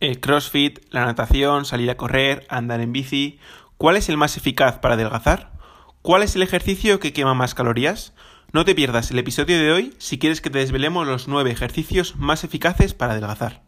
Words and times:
El 0.00 0.20
CrossFit, 0.20 0.78
la 0.90 1.04
natación, 1.04 1.64
salir 1.64 1.90
a 1.90 1.96
correr, 1.96 2.46
andar 2.48 2.80
en 2.80 2.92
bici. 2.92 3.40
¿Cuál 3.78 3.96
es 3.96 4.08
el 4.08 4.16
más 4.16 4.36
eficaz 4.36 4.78
para 4.78 4.94
adelgazar? 4.94 5.52
¿Cuál 6.02 6.22
es 6.22 6.36
el 6.36 6.42
ejercicio 6.42 7.00
que 7.00 7.12
quema 7.12 7.34
más 7.34 7.56
calorías? 7.56 8.14
No 8.52 8.64
te 8.64 8.76
pierdas 8.76 9.10
el 9.10 9.18
episodio 9.18 9.58
de 9.58 9.72
hoy 9.72 9.94
si 9.98 10.20
quieres 10.20 10.40
que 10.40 10.50
te 10.50 10.60
desvelemos 10.60 11.06
los 11.06 11.26
9 11.26 11.50
ejercicios 11.50 12.14
más 12.14 12.44
eficaces 12.44 12.94
para 12.94 13.12
adelgazar. 13.12 13.67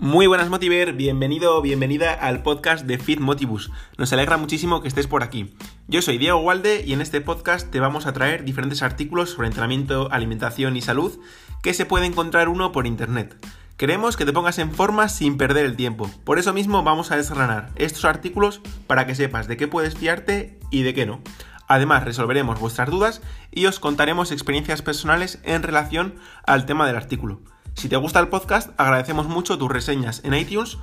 Muy 0.00 0.28
buenas 0.28 0.48
Motiver, 0.48 0.92
bienvenido 0.92 1.56
o 1.56 1.60
bienvenida 1.60 2.14
al 2.14 2.44
podcast 2.44 2.86
de 2.86 2.98
Fit 2.98 3.18
Motivus. 3.18 3.72
Nos 3.96 4.12
alegra 4.12 4.36
muchísimo 4.36 4.80
que 4.80 4.86
estés 4.86 5.08
por 5.08 5.24
aquí. 5.24 5.56
Yo 5.88 6.02
soy 6.02 6.18
Diego 6.18 6.38
Walde 6.38 6.84
y 6.86 6.92
en 6.92 7.00
este 7.00 7.20
podcast 7.20 7.68
te 7.68 7.80
vamos 7.80 8.06
a 8.06 8.12
traer 8.12 8.44
diferentes 8.44 8.84
artículos 8.84 9.30
sobre 9.30 9.48
entrenamiento, 9.48 10.08
alimentación 10.12 10.76
y 10.76 10.82
salud 10.82 11.18
que 11.64 11.74
se 11.74 11.84
puede 11.84 12.06
encontrar 12.06 12.48
uno 12.48 12.70
por 12.70 12.86
internet. 12.86 13.44
Queremos 13.76 14.16
que 14.16 14.24
te 14.24 14.32
pongas 14.32 14.60
en 14.60 14.70
forma 14.70 15.08
sin 15.08 15.36
perder 15.36 15.66
el 15.66 15.74
tiempo. 15.74 16.08
Por 16.22 16.38
eso 16.38 16.52
mismo 16.52 16.84
vamos 16.84 17.10
a 17.10 17.16
desgranar 17.16 17.70
estos 17.74 18.04
artículos 18.04 18.60
para 18.86 19.04
que 19.04 19.16
sepas 19.16 19.48
de 19.48 19.56
qué 19.56 19.66
puedes 19.66 19.96
fiarte 19.96 20.60
y 20.70 20.82
de 20.82 20.94
qué 20.94 21.06
no. 21.06 21.20
Además, 21.66 22.04
resolveremos 22.04 22.60
vuestras 22.60 22.88
dudas 22.88 23.20
y 23.50 23.66
os 23.66 23.80
contaremos 23.80 24.30
experiencias 24.30 24.80
personales 24.80 25.40
en 25.42 25.64
relación 25.64 26.14
al 26.46 26.66
tema 26.66 26.86
del 26.86 26.94
artículo. 26.94 27.40
Si 27.78 27.88
te 27.88 27.94
gusta 27.94 28.18
el 28.18 28.26
podcast, 28.26 28.70
agradecemos 28.76 29.28
mucho 29.28 29.56
tus 29.56 29.70
reseñas 29.70 30.20
en 30.24 30.34
iTunes 30.34 30.78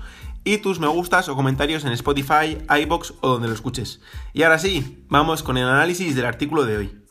y 0.45 0.59
tus 0.59 0.79
me 0.79 0.87
gustas 0.87 1.27
o 1.27 1.35
comentarios 1.35 1.83
en 1.83 1.91
Spotify, 1.91 2.57
iBox 2.83 3.15
o 3.19 3.27
donde 3.31 3.49
lo 3.49 3.53
escuches. 3.53 3.99
Y 4.31 4.43
ahora 4.43 4.59
sí, 4.59 5.03
vamos 5.09 5.43
con 5.43 5.57
el 5.57 5.67
análisis 5.67 6.15
del 6.15 6.25
artículo 6.25 6.63
de 6.63 6.77
hoy. 6.77 7.01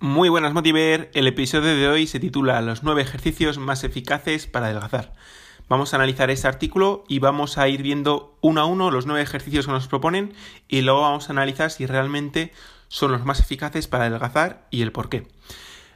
Muy 0.00 0.30
buenas 0.30 0.54
Motiver, 0.54 1.10
el 1.12 1.26
episodio 1.26 1.76
de 1.76 1.86
hoy 1.86 2.06
se 2.06 2.18
titula 2.18 2.62
Los 2.62 2.82
9 2.82 3.02
ejercicios 3.02 3.58
más 3.58 3.84
eficaces 3.84 4.46
para 4.46 4.68
adelgazar. 4.68 5.12
Vamos 5.68 5.92
a 5.92 5.96
analizar 5.96 6.30
este 6.30 6.48
artículo 6.48 7.04
y 7.08 7.18
vamos 7.18 7.58
a 7.58 7.68
ir 7.68 7.82
viendo 7.82 8.38
uno 8.40 8.62
a 8.62 8.64
uno 8.64 8.90
los 8.90 9.04
9 9.04 9.20
ejercicios 9.20 9.66
que 9.66 9.72
nos 9.72 9.88
proponen 9.88 10.32
y 10.66 10.80
luego 10.80 11.02
vamos 11.02 11.28
a 11.28 11.32
analizar 11.32 11.70
si 11.70 11.84
realmente 11.84 12.52
son 12.88 13.12
los 13.12 13.26
más 13.26 13.40
eficaces 13.40 13.86
para 13.86 14.06
adelgazar 14.06 14.66
y 14.70 14.80
el 14.80 14.90
por 14.90 15.10
qué. 15.10 15.26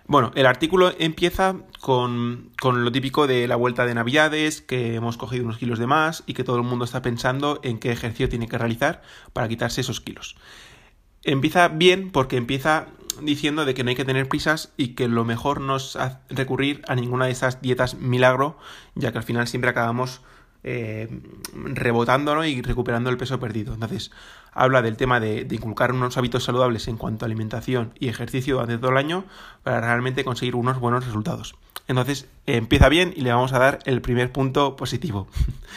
Bueno, 0.08 0.32
el 0.36 0.46
artículo 0.46 0.94
empieza 0.98 1.54
con, 1.80 2.50
lo 2.62 2.90
típico 2.90 3.26
de 3.26 3.46
la 3.46 3.56
vuelta 3.56 3.84
de 3.84 3.92
Navidades, 3.92 4.62
que 4.62 4.94
hemos 4.94 5.18
cogido 5.18 5.44
unos 5.44 5.58
kilos 5.58 5.78
de 5.78 5.86
más 5.86 6.22
y 6.24 6.32
que 6.32 6.44
todo 6.44 6.56
el 6.56 6.62
mundo 6.62 6.86
está 6.86 7.02
pensando 7.02 7.60
en 7.62 7.78
qué 7.78 7.92
ejercicio 7.92 8.30
tiene 8.30 8.48
que 8.48 8.56
realizar 8.56 9.02
para 9.34 9.48
quitarse 9.48 9.82
esos 9.82 10.00
kilos. 10.00 10.36
Empieza 11.24 11.68
bien 11.68 12.10
porque 12.10 12.38
empieza 12.38 12.86
diciendo 13.20 13.66
de 13.66 13.74
que 13.74 13.84
no 13.84 13.90
hay 13.90 13.96
que 13.96 14.06
tener 14.06 14.30
prisas 14.30 14.72
y 14.78 14.94
que 14.94 15.08
lo 15.08 15.26
mejor 15.26 15.60
no 15.60 15.76
es 15.76 15.98
recurrir 16.30 16.80
a 16.88 16.94
ninguna 16.94 17.26
de 17.26 17.32
esas 17.32 17.60
dietas 17.60 17.96
milagro, 17.96 18.56
ya 18.94 19.12
que 19.12 19.18
al 19.18 19.24
final 19.24 19.46
siempre 19.46 19.68
acabamos 19.68 20.22
eh, 20.64 21.08
rebotando 21.52 22.44
y 22.44 22.62
recuperando 22.62 23.10
el 23.10 23.16
peso 23.16 23.38
perdido. 23.38 23.74
Entonces, 23.74 24.10
habla 24.52 24.82
del 24.82 24.96
tema 24.96 25.20
de, 25.20 25.46
inculcar 25.50 25.92
unos 25.92 26.16
hábitos 26.16 26.44
saludables 26.44 26.88
en 26.88 26.96
cuanto 26.96 27.24
a 27.24 27.26
alimentación 27.26 27.92
y 27.98 28.08
ejercicio 28.08 28.54
durante 28.54 28.78
todo 28.78 28.90
el 28.90 28.96
año 28.96 29.24
para 29.62 29.80
realmente 29.80 30.24
conseguir 30.24 30.56
unos 30.56 30.80
buenos 30.80 31.06
resultados. 31.06 31.54
Entonces, 31.86 32.28
empieza 32.46 32.88
bien 32.88 33.12
y 33.16 33.20
le 33.20 33.32
vamos 33.32 33.52
a 33.52 33.58
dar 33.58 33.78
el 33.84 34.00
primer 34.00 34.32
punto 34.32 34.76
positivo. 34.76 35.28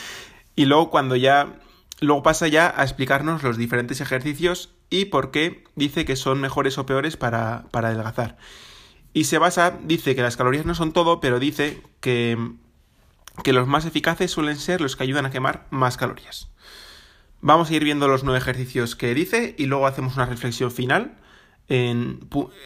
y 0.56 0.66
luego, 0.66 0.90
cuando 0.90 1.16
ya. 1.16 1.60
Luego 2.04 2.24
pasa 2.24 2.48
ya 2.48 2.74
a 2.76 2.82
explicarnos 2.82 3.44
los 3.44 3.58
diferentes 3.58 4.02
ejercicios 4.02 4.74
y 4.90 5.06
por 5.06 5.30
qué 5.30 5.66
dice 5.76 6.04
que 6.04 6.16
son 6.16 6.42
mejores 6.42 6.80
o 6.80 6.88
peores 6.88 7.16
para, 7.16 7.66
para 7.70 7.90
adelgazar. 7.90 8.38
Y 9.14 9.26
se 9.26 9.38
basa, 9.38 9.78
dice 9.84 10.16
que 10.16 10.24
las 10.24 10.36
calorías 10.36 10.66
no 10.66 10.74
son 10.74 10.94
todo, 10.94 11.20
pero 11.20 11.40
dice 11.40 11.84
que 12.00 12.56
que 13.44 13.54
los 13.54 13.68
más 13.68 13.86
eficaces 13.86 14.32
suelen 14.32 14.58
ser 14.58 14.82
los 14.82 14.96
que 14.96 15.04
ayudan 15.04 15.26
a 15.26 15.32
quemar 15.32 15.66
más 15.70 15.98
calorías. 15.98 16.50
Vamos 17.42 17.70
a 17.70 17.74
ir 17.74 17.84
viendo 17.84 18.08
los 18.08 18.24
nueve 18.24 18.40
ejercicios 18.40 18.96
que 18.96 19.14
dice 19.14 19.56
y 19.58 19.66
luego 19.66 19.88
hacemos 19.88 20.16
una 20.16 20.26
reflexión 20.26 20.72
final. 20.72 21.18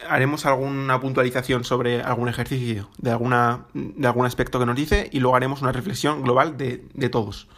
haremos 0.08 0.44
alguna 0.44 1.00
puntualización 1.00 1.64
sobre 1.64 2.02
algún 2.02 2.28
ejercicio 2.28 2.90
de, 2.98 3.10
alguna, 3.10 3.66
de 3.72 4.06
algún 4.06 4.26
aspecto 4.26 4.58
que 4.58 4.66
nos 4.66 4.76
dice 4.76 5.08
y 5.12 5.20
luego 5.20 5.36
haremos 5.36 5.62
una 5.62 5.72
reflexión 5.72 6.22
global 6.22 6.56
de, 6.58 7.08
todos. 7.08 7.48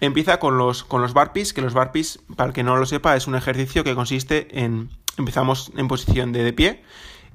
Empieza 0.00 0.38
con 0.40 0.58
los, 0.58 0.84
con 0.84 1.00
los 1.00 1.14
que 1.52 1.62
los 1.62 1.74
burpees, 1.74 2.20
para 2.36 2.48
el 2.48 2.54
que 2.54 2.64
no 2.64 2.76
lo 2.76 2.84
sepa, 2.86 3.16
es 3.16 3.28
un 3.28 3.36
ejercicio 3.36 3.84
que 3.84 3.94
consiste 3.94 4.48
en 4.60 4.90
empezamos 5.16 5.72
en 5.76 5.88
posición 5.88 6.32
de 6.32 6.52
pie 6.52 6.82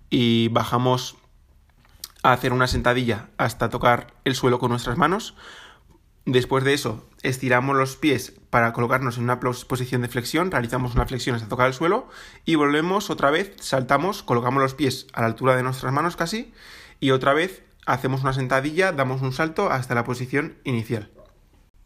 y 0.10 0.50
bajamos 0.50 1.16
a 2.24 2.34
hacer 2.34 2.54
una 2.54 2.68
sentadilla 2.68 3.30
hasta 3.38 3.70
tocar 3.70 4.14
el 4.26 4.36
suelo 4.36 4.60
con 4.60 4.72
nuestras 4.72 4.98
manos. 4.98 5.36
Después 6.26 6.64
de 6.64 6.74
eso, 6.74 7.08
estiramos 7.24 7.78
los 7.78 7.96
pies 7.96 8.34
para 8.50 8.74
colocarnos 8.74 9.18
en 9.18 9.24
una 9.24 9.40
posición 9.40 10.02
de 10.02 10.10
flexión, 10.10 10.52
realizamos 10.52 10.94
una 10.94 11.06
flexión 11.06 11.36
hasta 11.36 11.48
tocar 11.48 11.68
el 11.68 11.74
suelo 11.74 12.10
y 12.44 12.56
volvemos 12.56 13.10
otra 13.10 13.32
vez, 13.32 13.56
saltamos, 13.62 14.24
colocamos 14.24 14.62
los 14.62 14.74
pies 14.74 15.08
a 15.14 15.22
la 15.22 15.28
altura 15.28 15.56
de 15.56 15.64
nuestras 15.64 15.94
manos 15.94 16.18
casi 16.18 16.54
y 17.00 17.12
otra 17.12 17.34
vez 17.34 17.64
hacemos 17.86 18.24
una 18.24 18.34
sentadilla, 18.34 18.92
damos 18.92 19.22
un 19.22 19.32
salto 19.32 19.72
hasta 19.72 19.96
la 19.96 20.04
posición 20.04 20.58
inicial. 20.66 21.10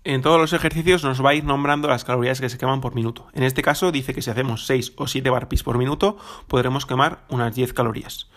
En 0.03 0.23
todos 0.23 0.41
los 0.41 0.53
ejercicios 0.53 1.03
nos 1.03 1.23
va 1.23 1.29
a 1.29 1.35
ir 1.35 1.43
nombrando 1.43 1.87
las 1.87 2.03
calorías 2.03 2.41
que 2.41 2.49
se 2.49 2.57
queman 2.57 2.81
por 2.81 2.95
minuto. 2.95 3.27
En 3.33 3.43
este 3.43 3.61
caso 3.61 3.91
dice 3.91 4.15
que 4.15 4.23
si 4.23 4.31
hacemos 4.31 4.65
6 4.65 4.93
o 4.95 5.05
7 5.05 5.29
burpees 5.29 5.61
por 5.61 5.77
minuto 5.77 6.17
podremos 6.47 6.87
quemar 6.87 7.23
unas 7.29 7.53
10 7.53 7.73
calorías. 7.73 8.27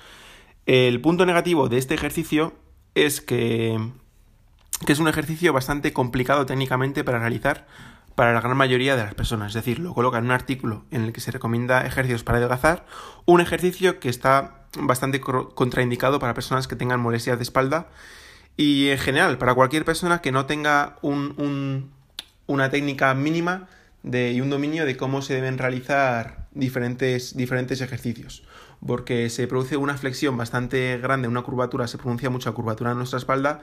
El 0.67 1.01
punto 1.03 1.27
negativo 1.27 1.69
de 1.69 1.77
este 1.77 1.95
ejercicio 1.95 2.55
es 2.95 3.21
que, 3.21 3.79
es 4.87 4.99
un 4.99 5.09
ejercicio 5.09 5.53
bastante 5.53 5.93
complicado 5.93 6.47
técnicamente 6.47 7.05
para 7.05 7.19
realizar 7.19 7.67
para 8.15 8.33
la 8.33 8.41
gran 8.41 8.57
mayoría 8.57 8.97
de 8.97 9.05
las 9.05 9.15
personas. 9.15 9.49
Es 9.49 9.55
decir, 9.55 9.79
lo 9.79 9.93
coloca 9.93 10.19
en 10.19 10.25
un 10.25 10.31
artículo 10.31 10.85
en 10.91 11.03
el 11.03 11.13
que 11.13 11.21
se 11.21 11.33
recomienda 11.33 11.87
ejercicios 11.87 12.25
para 12.25 12.39
adelgazar, 12.39 12.87
un 13.27 13.43
ejercicio 13.43 14.01
que 14.01 14.09
está 14.09 14.67
bastante 14.79 15.21
contraindicado 15.21 16.19
para 16.19 16.33
personas 16.33 16.67
que 16.67 16.77
tengan 16.77 17.01
molestias 17.01 17.37
de 17.37 17.43
espalda 17.43 17.89
y 18.57 18.89
en 18.89 18.99
general 18.99 19.37
para 19.37 19.55
cualquier 19.55 19.85
persona 19.85 20.23
que 20.23 20.33
no 20.33 20.47
tenga 20.47 20.97
una 21.03 22.71
técnica 22.71 23.13
mínima 23.15 23.69
y 24.03 24.41
un 24.41 24.49
dominio 24.49 24.87
de 24.87 24.97
cómo 24.97 25.21
se 25.21 25.35
deben 25.35 25.59
realizar 25.59 26.47
diferentes, 26.53 27.37
diferentes 27.37 27.81
ejercicios 27.83 28.45
porque 28.87 29.31
se 29.31 29.47
produce 29.47 29.77
una 29.77 29.97
flexión 29.97 30.37
bastante 30.37 30.99
grande, 30.99 31.29
una 31.29 31.43
curvatura, 31.43 31.87
se 31.87 31.99
pronuncia 31.99 32.31
mucha 32.31 32.53
curvatura 32.53 32.93
en 32.93 32.99
nuestra 32.99 33.19
espalda 33.19 33.63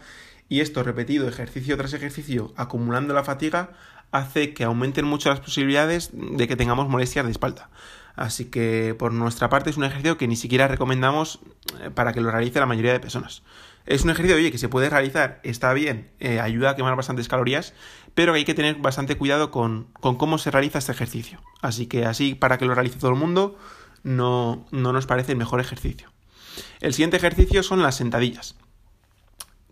y 0.49 0.61
esto 0.61 0.83
repetido 0.83 1.27
ejercicio 1.27 1.77
tras 1.77 1.93
ejercicio 1.93 2.53
acumulando 2.57 3.13
la 3.13 3.23
fatiga 3.23 3.71
hace 4.11 4.53
que 4.53 4.63
aumenten 4.63 5.05
mucho 5.05 5.29
las 5.29 5.39
posibilidades 5.39 6.11
de 6.13 6.47
que 6.47 6.55
tengamos 6.55 6.89
molestias 6.89 7.25
de 7.25 7.31
espalda. 7.31 7.69
Así 8.15 8.45
que 8.45 8.95
por 8.97 9.13
nuestra 9.13 9.49
parte 9.49 9.69
es 9.69 9.77
un 9.77 9.85
ejercicio 9.85 10.17
que 10.17 10.27
ni 10.27 10.35
siquiera 10.35 10.67
recomendamos 10.67 11.39
eh, 11.81 11.89
para 11.91 12.11
que 12.11 12.19
lo 12.19 12.29
realice 12.29 12.59
la 12.59 12.65
mayoría 12.65 12.91
de 12.91 12.99
personas. 12.99 13.43
Es 13.85 14.03
un 14.03 14.09
ejercicio, 14.09 14.35
oye, 14.37 14.51
que 14.51 14.57
se 14.57 14.69
puede 14.69 14.89
realizar, 14.89 15.39
está 15.43 15.73
bien, 15.73 16.11
eh, 16.19 16.39
ayuda 16.39 16.71
a 16.71 16.75
quemar 16.75 16.95
bastantes 16.95 17.27
calorías, 17.27 17.73
pero 18.13 18.33
hay 18.33 18.43
que 18.43 18.53
tener 18.53 18.75
bastante 18.75 19.17
cuidado 19.17 19.49
con, 19.49 19.87
con 19.93 20.17
cómo 20.17 20.37
se 20.37 20.51
realiza 20.51 20.77
este 20.77 20.91
ejercicio. 20.91 21.41
Así 21.61 21.87
que 21.87 22.05
así, 22.05 22.35
para 22.35 22.57
que 22.57 22.65
lo 22.65 22.75
realice 22.75 22.99
todo 22.99 23.11
el 23.11 23.17
mundo, 23.17 23.57
no, 24.03 24.65
no 24.71 24.93
nos 24.93 25.05
parece 25.05 25.33
el 25.33 25.37
mejor 25.37 25.59
ejercicio. 25.59 26.11
El 26.79 26.93
siguiente 26.93 27.17
ejercicio 27.17 27.63
son 27.63 27.81
las 27.81 27.95
sentadillas, 27.95 28.55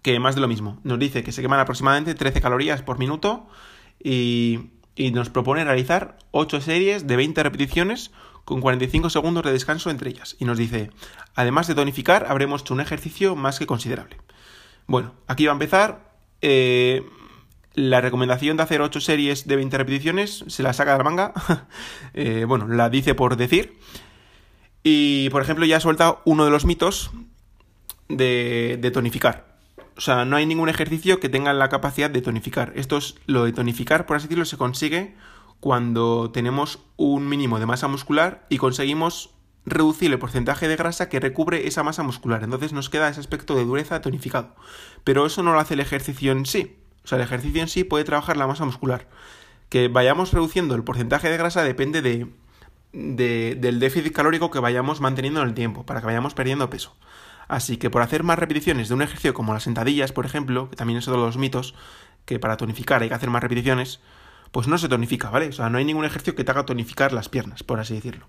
que 0.02 0.20
más 0.20 0.36
de 0.36 0.42
lo 0.42 0.48
mismo. 0.48 0.80
Nos 0.84 1.00
dice 1.00 1.24
que 1.24 1.32
se 1.32 1.42
queman 1.42 1.60
aproximadamente 1.60 2.16
13 2.16 2.42
calorías 2.42 2.82
por 2.82 3.00
minuto 3.00 3.48
y, 4.02 4.72
y 4.96 5.12
nos 5.12 5.30
propone 5.30 5.64
realizar 5.64 6.18
8 6.32 6.62
series 6.62 7.08
de 7.08 7.16
20 7.16 7.44
repeticiones 7.44 8.12
con 8.46 8.62
45 8.62 9.10
segundos 9.10 9.44
de 9.44 9.52
descanso 9.52 9.90
entre 9.90 10.10
ellas. 10.10 10.36
Y 10.40 10.46
nos 10.46 10.58
dice, 10.58 10.90
además 11.36 11.68
de 11.68 11.76
tonificar, 11.76 12.26
habremos 12.30 12.62
hecho 12.62 12.74
un 12.74 12.82
ejercicio 12.82 13.36
más 13.36 13.60
que 13.60 13.68
considerable. 13.68 14.18
Bueno, 14.88 15.14
aquí 15.28 15.46
va 15.46 15.52
a 15.52 15.54
empezar. 15.54 16.10
Eh, 16.42 17.04
la 17.76 18.02
recomendación 18.02 18.58
de 18.58 18.64
hacer 18.64 18.82
8 18.82 19.00
series 19.00 19.48
de 19.48 19.56
20 19.56 19.78
repeticiones 19.78 20.44
se 20.48 20.64
la 20.64 20.74
saca 20.74 20.94
de 20.94 20.98
la 20.98 21.04
manga. 21.04 21.34
Eh, 22.16 22.46
bueno, 22.46 22.68
la 22.68 22.90
dice 22.90 23.14
por 23.14 23.38
decir. 23.38 23.78
Y, 24.84 25.30
por 25.30 25.42
ejemplo, 25.42 25.66
ya 25.66 25.80
soltado 25.80 26.22
uno 26.26 26.46
de 26.46 26.52
los 26.52 26.66
mitos 26.66 27.12
de, 28.08 28.92
tonificar. 28.94 29.58
O 29.98 30.02
sea, 30.02 30.26
no 30.26 30.38
hay 30.38 30.46
ningún 30.46 30.70
ejercicio 30.70 31.20
que 31.20 31.30
tenga 31.30 31.54
la 31.54 31.70
capacidad 31.70 32.10
de 32.10 32.22
tonificar. 32.22 32.72
Esto 32.76 32.98
es 32.98 33.16
lo 33.26 33.44
de 33.44 33.52
tonificar, 33.52 34.06
por 34.06 34.18
así 34.18 34.28
decirlo, 34.28 34.46
se 34.46 34.58
consigue 34.58 35.16
cuando 35.60 36.32
tenemos 36.32 36.80
un 36.96 37.28
mínimo 37.28 37.60
de 37.60 37.66
masa 37.66 37.90
muscular 37.90 38.46
y 38.48 38.58
conseguimos 38.58 39.32
reducir 39.66 40.12
el 40.12 40.20
porcentaje 40.20 40.70
de 40.70 40.78
grasa 40.78 41.10
que 41.10 41.20
recubre 41.20 41.68
esa 41.68 41.84
masa 41.84 42.02
muscular. 42.04 42.44
Entonces 42.44 42.72
nos 42.72 42.90
queda 42.90 43.10
ese 43.10 43.20
aspecto 43.20 43.56
de 43.56 43.66
dureza 43.66 44.02
tonificado. 44.02 44.56
Pero 45.04 45.26
eso 45.26 45.44
no 45.44 45.52
lo 45.52 45.60
hace 45.60 45.74
el 45.74 45.82
ejercicio 45.82 46.32
en 46.32 46.46
sí. 46.46 46.78
O 47.04 47.08
sea, 47.08 47.18
el 47.18 47.24
ejercicio 47.24 47.62
en 47.62 47.68
sí 47.68 47.84
puede 47.84 48.06
trabajar 48.06 48.38
la 48.38 48.48
masa 48.48 48.66
muscular. 48.66 49.08
Que 49.68 49.90
vayamos 49.90 50.32
reduciendo 50.32 50.76
el 50.76 50.84
porcentaje 50.84 51.30
de 51.30 51.38
grasa 51.38 51.64
depende 51.64 52.02
de 52.02 52.28
del 52.92 53.80
déficit 53.80 54.14
calórico 54.14 54.52
que 54.52 54.60
vayamos 54.60 55.02
manteniendo 55.02 55.42
en 55.42 55.50
el 55.50 55.54
tiempo, 55.54 55.86
para 55.86 56.00
que 56.00 56.08
vayamos 56.08 56.34
perdiendo 56.34 56.70
peso. 56.70 56.96
Así 57.48 57.78
que 57.78 57.90
por 57.90 58.02
hacer 58.02 58.24
más 58.24 58.40
repeticiones 58.40 58.90
de 58.90 58.96
un 58.96 59.02
ejercicio 59.02 59.34
como 59.34 59.54
las 59.54 59.64
sentadillas, 59.64 60.12
por 60.12 60.26
ejemplo, 60.26 60.70
que 60.70 60.76
también 60.76 61.00
es 61.00 61.08
uno 61.08 61.18
de 61.18 61.24
los 61.24 61.38
mitos, 61.38 61.76
que 62.26 62.40
para 62.40 62.58
tonificar 62.58 63.02
hay 63.02 63.10
que 63.10 63.16
hacer 63.16 63.30
más 63.30 63.42
repeticiones, 63.42 64.02
pues 64.52 64.68
no 64.68 64.78
se 64.78 64.90
tonifica, 64.90 65.30
¿vale? 65.30 65.48
O 65.48 65.52
sea, 65.52 65.70
no 65.70 65.78
hay 65.78 65.86
ningún 65.86 66.06
ejercicio 66.06 66.36
que 66.36 66.44
te 66.44 66.52
haga 66.52 66.66
tonificar 66.66 67.12
las 67.12 67.30
piernas, 67.30 67.64
por 67.64 67.80
así 67.80 67.96
decirlo. 67.96 68.28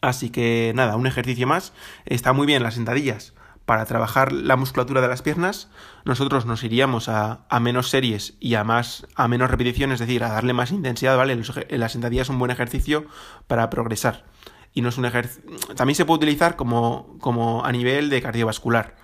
Así 0.00 0.30
que 0.30 0.72
nada, 0.74 0.96
un 0.96 1.06
ejercicio 1.06 1.46
más. 1.46 1.72
Está 2.04 2.32
muy 2.32 2.46
bien 2.46 2.62
las 2.62 2.74
sentadillas 2.74 3.34
para 3.66 3.84
trabajar 3.84 4.32
la 4.32 4.56
musculatura 4.56 5.00
de 5.00 5.08
las 5.08 5.22
piernas, 5.22 5.68
nosotros 6.04 6.46
nos 6.46 6.62
iríamos 6.62 7.08
a, 7.08 7.44
menos 7.60 7.90
series 7.90 8.34
y 8.38 8.54
a 8.54 8.62
más 8.62 9.06
a 9.16 9.26
menos 9.26 9.50
repeticiones, 9.50 10.00
es 10.00 10.06
decir, 10.06 10.22
a 10.22 10.28
darle 10.28 10.52
más 10.52 10.70
intensidad, 10.70 11.16
¿vale? 11.16 11.36
Las 11.70 11.92
sentadillas 11.92 12.26
es 12.26 12.30
un 12.30 12.38
buen 12.38 12.52
ejercicio 12.52 13.06
para 13.48 13.68
progresar. 13.68 14.24
Y 14.72 14.82
no 14.82 14.88
es 14.90 14.98
un 14.98 15.04
ejercicio. 15.04 15.42
También 15.74 15.96
se 15.96 16.04
puede 16.04 16.18
utilizar 16.18 16.54
como, 16.54 17.18
como 17.18 17.64
a 17.64 17.72
nivel 17.72 18.08
de 18.08 18.22
cardiovascular. 18.22 18.94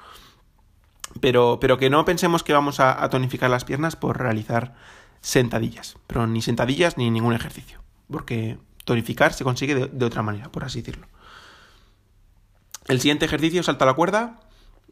Pero, 1.20 1.58
pero 1.60 1.76
que 1.76 1.90
no 1.90 2.04
pensemos 2.04 2.44
que 2.44 2.52
vamos 2.52 2.78
a, 2.78 3.08
tonificar 3.08 3.50
las 3.50 3.64
piernas 3.64 3.96
por 3.96 4.18
realizar 4.18 4.74
sentadillas. 5.22 5.96
Pero 6.06 6.26
ni 6.28 6.40
sentadillas 6.40 6.98
ni 6.98 7.10
ningún 7.10 7.34
ejercicio. 7.34 7.82
Porque 8.08 8.58
tonificar 8.84 9.32
se 9.32 9.44
consigue 9.44 9.74
de, 9.74 9.86
de 9.88 10.04
otra 10.04 10.22
manera, 10.22 10.52
por 10.52 10.62
así 10.62 10.82
decirlo. 10.82 11.08
El 12.86 13.00
siguiente 13.00 13.24
ejercicio, 13.24 13.62
salta 13.62 13.86
la 13.86 13.94
cuerda 13.94 14.40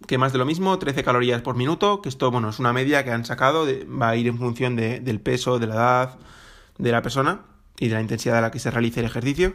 que 0.07 0.19
más 0.19 0.33
de 0.33 0.39
lo 0.39 0.47
mismo, 0.47 0.79
13 0.79 1.05
calorías 1.05 1.43
por 1.43 1.57
minuto, 1.57 2.03
que 2.03 2.09
esto, 2.09 2.31
bueno, 2.31 2.51
es 2.51 2.59
una 2.59 2.73
media 2.73 3.05
que 3.05 3.11
han 3.11 3.25
sacado, 3.25 3.67
va 3.89 4.11
a 4.11 4.17
ir 4.17 4.27
en 4.27 4.39
función 4.39 4.77
del 4.77 5.21
peso, 5.21 5.59
de 5.59 5.67
la 5.67 5.75
edad 5.75 6.19
de 6.79 6.93
la 6.93 7.03
persona 7.03 7.43
y 7.79 7.89
de 7.89 7.95
la 7.95 8.01
intensidad 8.01 8.39
a 8.39 8.41
la 8.41 8.51
que 8.51 8.59
se 8.59 8.71
realice 8.71 9.01
el 9.01 9.07
ejercicio, 9.07 9.55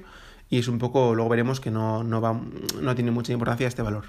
y 0.49 0.59
es 0.59 0.67
un 0.67 0.77
poco, 0.77 1.15
luego 1.15 1.29
veremos 1.29 1.59
que 1.59 1.71
no, 1.71 2.03
no, 2.03 2.21
va, 2.21 2.39
no 2.79 2.95
tiene 2.95 3.11
mucha 3.11 3.33
importancia 3.33 3.67
este 3.67 3.81
valor. 3.81 4.05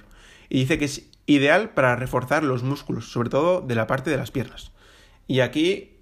Y 0.49 0.61
dice 0.61 0.79
que 0.79 0.85
es 0.85 1.09
ideal 1.27 1.71
para 1.71 1.97
reforzar 1.97 2.45
los 2.45 2.63
músculos, 2.63 3.11
sobre 3.11 3.31
todo 3.31 3.63
de 3.63 3.75
la 3.75 3.87
parte 3.87 4.11
de 4.11 4.17
las 4.17 4.31
piernas. 4.31 4.73
Y 5.27 5.41
aquí 5.41 5.97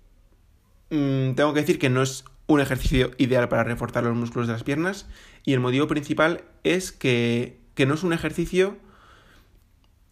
mm, 0.91 1.33
tengo 1.35 1.55
que 1.55 1.61
decir 1.61 1.79
que 1.79 1.89
no 1.89 2.03
es 2.03 2.25
un 2.47 2.61
ejercicio 2.61 3.13
ideal 3.17 3.49
para 3.49 3.65
reforzar 3.65 4.05
los 4.05 4.17
músculos 4.17 4.49
de 4.49 4.53
las 4.53 4.65
piernas, 4.65 5.07
y 5.45 5.53
el 5.53 5.61
motivo 5.61 5.87
principal 5.87 6.43
es 6.65 6.93
que, 6.93 7.61
que 7.75 7.87
no 7.87 7.95
es 7.95 8.03
un 8.03 8.13
ejercicio 8.13 8.77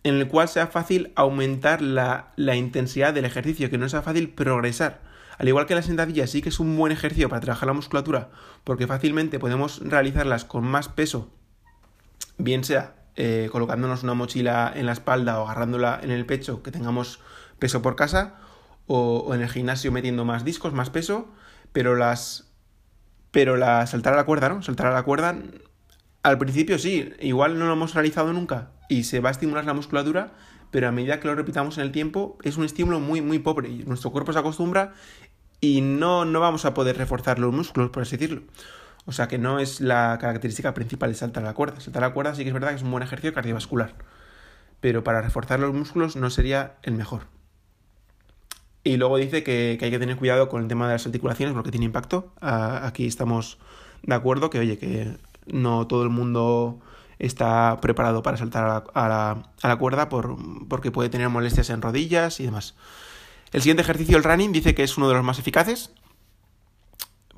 en 0.05 0.17
el 0.17 0.29
cual 0.29 0.49
sea 0.49 0.67
fácil 0.67 1.13
aumentar 1.15 1.81
la, 1.81 2.33
intensidad 2.37 3.15
del 3.15 3.25
ejercicio, 3.25 3.71
que 3.71 3.79
no 3.79 3.89
sea 3.89 4.03
fácil 4.03 4.31
progresar. 4.31 5.01
Al 5.39 5.49
igual 5.49 5.67
que 5.67 5.75
la 5.75 5.83
sentadilla 5.83 6.27
sí 6.27 6.43
que 6.43 6.49
es 6.49 6.61
un 6.61 6.77
buen 6.77 6.93
ejercicio 6.93 7.29
para 7.29 7.41
trabajar 7.41 7.69
la 7.69 7.73
musculatura, 7.73 8.31
porque 8.65 8.87
fácilmente 8.87 9.39
podemos 9.39 9.81
realizarlas 9.81 10.45
con 10.45 10.65
más 10.65 10.89
peso, 10.89 11.31
bien 12.39 12.65
sea 12.65 12.95
eh, 13.17 13.49
colocándonos 13.53 14.03
una 14.03 14.15
mochila 14.15 14.73
en 14.75 14.87
la 14.87 14.93
espalda 14.93 15.41
o 15.41 15.45
agarrándola 15.45 16.01
en 16.03 16.11
el 16.11 16.27
pecho, 16.27 16.63
que 16.63 16.71
tengamos 16.71 17.21
peso 17.59 17.83
por 17.83 17.97
casa, 17.97 18.37
o, 18.87 19.19
o 19.19 19.35
en 19.35 19.43
el 19.43 19.49
gimnasio 19.49 19.93
metiendo 19.93 20.25
más 20.25 20.45
discos, 20.45 20.73
más 20.73 20.91
peso, 20.91 21.29
pero 21.73 21.97
las... 21.97 22.49
Pero 23.31 23.57
la 23.57 23.87
saltar 23.87 24.13
a 24.13 24.17
la 24.17 24.25
cuerda, 24.25 24.51
¿no? 24.51 24.61
Saltar 24.61 24.89
a 24.89 24.93
la 24.93 25.05
cuerda 25.05 25.35
al 26.23 26.39
principio 26.39 26.79
sí, 26.79 27.13
igual 27.21 27.59
no 27.59 27.67
lo 27.67 27.73
hemos 27.73 27.95
realizado 27.95 28.33
nunca 28.33 28.71
y 28.93 29.05
se 29.05 29.21
va 29.21 29.31
a 29.31 29.33
estimular 29.33 29.65
la 29.65 29.73
musculatura, 29.73 30.33
pero 30.71 30.87
a 30.87 30.93
medida 30.93 31.19
que 31.19 31.27
lo 31.27 31.35
repitamos 31.35 31.79
en 31.79 31.85
el 31.85 31.93
tiempo 31.93 32.37
es 32.43 32.59
un 32.59 32.65
estímulo 32.65 33.01
muy, 33.01 33.23
muy 33.23 33.39
pobre. 33.39 33.71
Y 33.71 33.85
nuestro 33.85 34.11
cuerpo 34.11 34.35
se 34.35 34.39
acostumbra 34.39 34.93
y 35.63 35.81
no, 35.81 36.27
no 36.27 36.41
vamos 36.41 36.67
a 36.67 36.75
poder 36.75 36.99
reforzar 36.99 37.39
los 37.39 37.55
músculos, 37.55 37.89
por 37.89 38.03
así 38.03 38.19
decirlo. 38.19 38.43
O 39.07 39.13
sea 39.13 39.29
que 39.29 39.39
no 39.39 39.61
es 39.61 39.81
la 39.81 40.19
característica 40.21 40.75
principal 40.75 41.11
de 41.11 41.17
saltar 41.17 41.43
la 41.43 41.55
cuerda. 41.55 41.81
Saltar 41.81 42.03
la 42.03 42.13
cuerda 42.13 42.35
sí 42.35 42.43
que 42.43 42.51
es 42.51 42.55
verdad 42.55 42.69
que 42.69 42.77
es 42.77 42.83
un 42.83 42.91
buen 42.91 43.03
ejercicio 43.03 43.33
cardiovascular, 43.33 43.95
pero 44.81 45.03
para 45.03 45.23
reforzar 45.23 45.59
los 45.59 45.73
músculos 45.73 46.17
no 46.17 46.29
sería 46.29 46.75
el 46.83 46.93
mejor. 46.93 47.23
Y 48.85 48.99
luego 48.99 49.17
dice 49.17 49.43
que, 49.43 49.79
hay 49.81 49.91
que 49.91 49.99
tener 49.99 50.17
cuidado 50.17 50.51
con 50.51 50.61
el 50.61 50.69
tema 50.69 50.87
de 50.87 50.95
las 50.95 51.07
articulaciones 51.07 51.55
porque 51.55 51.71
tiene 51.71 51.87
impacto. 51.87 52.35
Aquí 52.43 53.07
estamos 53.07 53.59
de 54.03 54.15
acuerdo 54.15 54.51
que, 54.51 54.59
oye, 54.59 54.77
que 54.77 55.17
no 55.47 55.87
todo 55.87 56.03
el 56.03 56.11
mundo 56.11 56.81
está 57.19 57.79
preparado 57.81 58.23
para 58.23 58.37
saltar 58.37 58.85
a 58.95 59.45
la, 59.63 59.77
cuerda 59.77 60.09
por, 60.09 60.37
porque 60.69 60.91
puede 60.91 61.09
tener 61.09 61.29
molestias 61.29 61.71
en 61.71 61.83
rodillas 61.83 62.41
y 62.41 62.45
demás. 62.45 62.75
El 63.53 63.63
siguiente 63.63 63.83
ejercicio, 63.83 64.17
el 64.17 64.25
running, 64.25 64.53
dice 64.53 64.75
que 64.75 64.83
es 64.83 64.97
uno 64.97 65.09
de 65.09 65.15
los 65.15 65.25
más 65.25 65.39
eficaces 65.39 65.91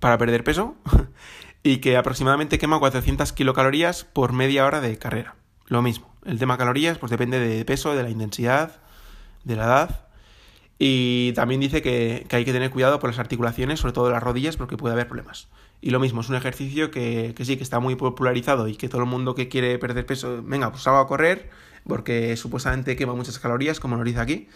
para 0.00 0.18
perder 0.18 0.44
peso 0.44 0.76
y 1.62 1.78
que 1.78 1.96
aproximadamente 1.96 2.58
quema 2.58 2.78
400 2.78 3.32
kilocalorías 3.32 4.04
por 4.04 4.32
media 4.32 4.64
hora 4.64 4.80
de 4.80 4.98
carrera. 4.98 5.36
Lo 5.66 5.82
mismo, 5.82 6.14
el 6.24 6.38
tema 6.38 6.58
calorías 6.58 6.98
pues 6.98 7.10
depende 7.10 7.38
de 7.38 7.64
peso, 7.64 7.94
de 7.94 8.02
la 8.02 8.10
intensidad, 8.10 8.80
de 9.44 9.56
la 9.56 9.64
edad 9.64 10.04
y 10.78 11.32
también 11.32 11.60
dice 11.60 11.82
que, 11.82 12.26
hay 12.30 12.44
que 12.44 12.52
tener 12.52 12.70
cuidado 12.70 12.98
por 12.98 13.10
las 13.10 13.18
articulaciones, 13.18 13.80
sobre 13.80 13.92
todo 13.92 14.10
las 14.10 14.22
rodillas, 14.22 14.56
porque 14.56 14.76
puede 14.76 14.94
haber 14.94 15.06
problemas. 15.06 15.48
Y 15.84 15.90
lo 15.90 16.00
mismo, 16.00 16.22
es 16.22 16.31
un 16.31 16.34
ejercicio 16.34 16.90
que, 16.90 17.34
sí, 17.42 17.58
que 17.58 17.62
está 17.62 17.78
muy 17.78 17.94
popularizado 17.94 18.69
y 18.69 18.75
que 18.75 18.88
todo 18.88 19.02
el 19.02 19.06
mundo 19.06 19.34
que 19.34 19.50
quiere 19.50 19.78
perder 19.78 20.06
peso, 20.06 20.42
venga, 20.42 20.70
pues 20.70 20.84
salga 20.84 21.00
a 21.00 21.06
correr, 21.06 21.50
porque 21.86 22.34
supuestamente 22.38 22.96
quema 22.96 23.14
muchas 23.14 23.38
calorías, 23.38 23.81
como 23.81 23.94
nos 23.94 24.06
dice 24.06 24.19
aquí. 24.19 24.48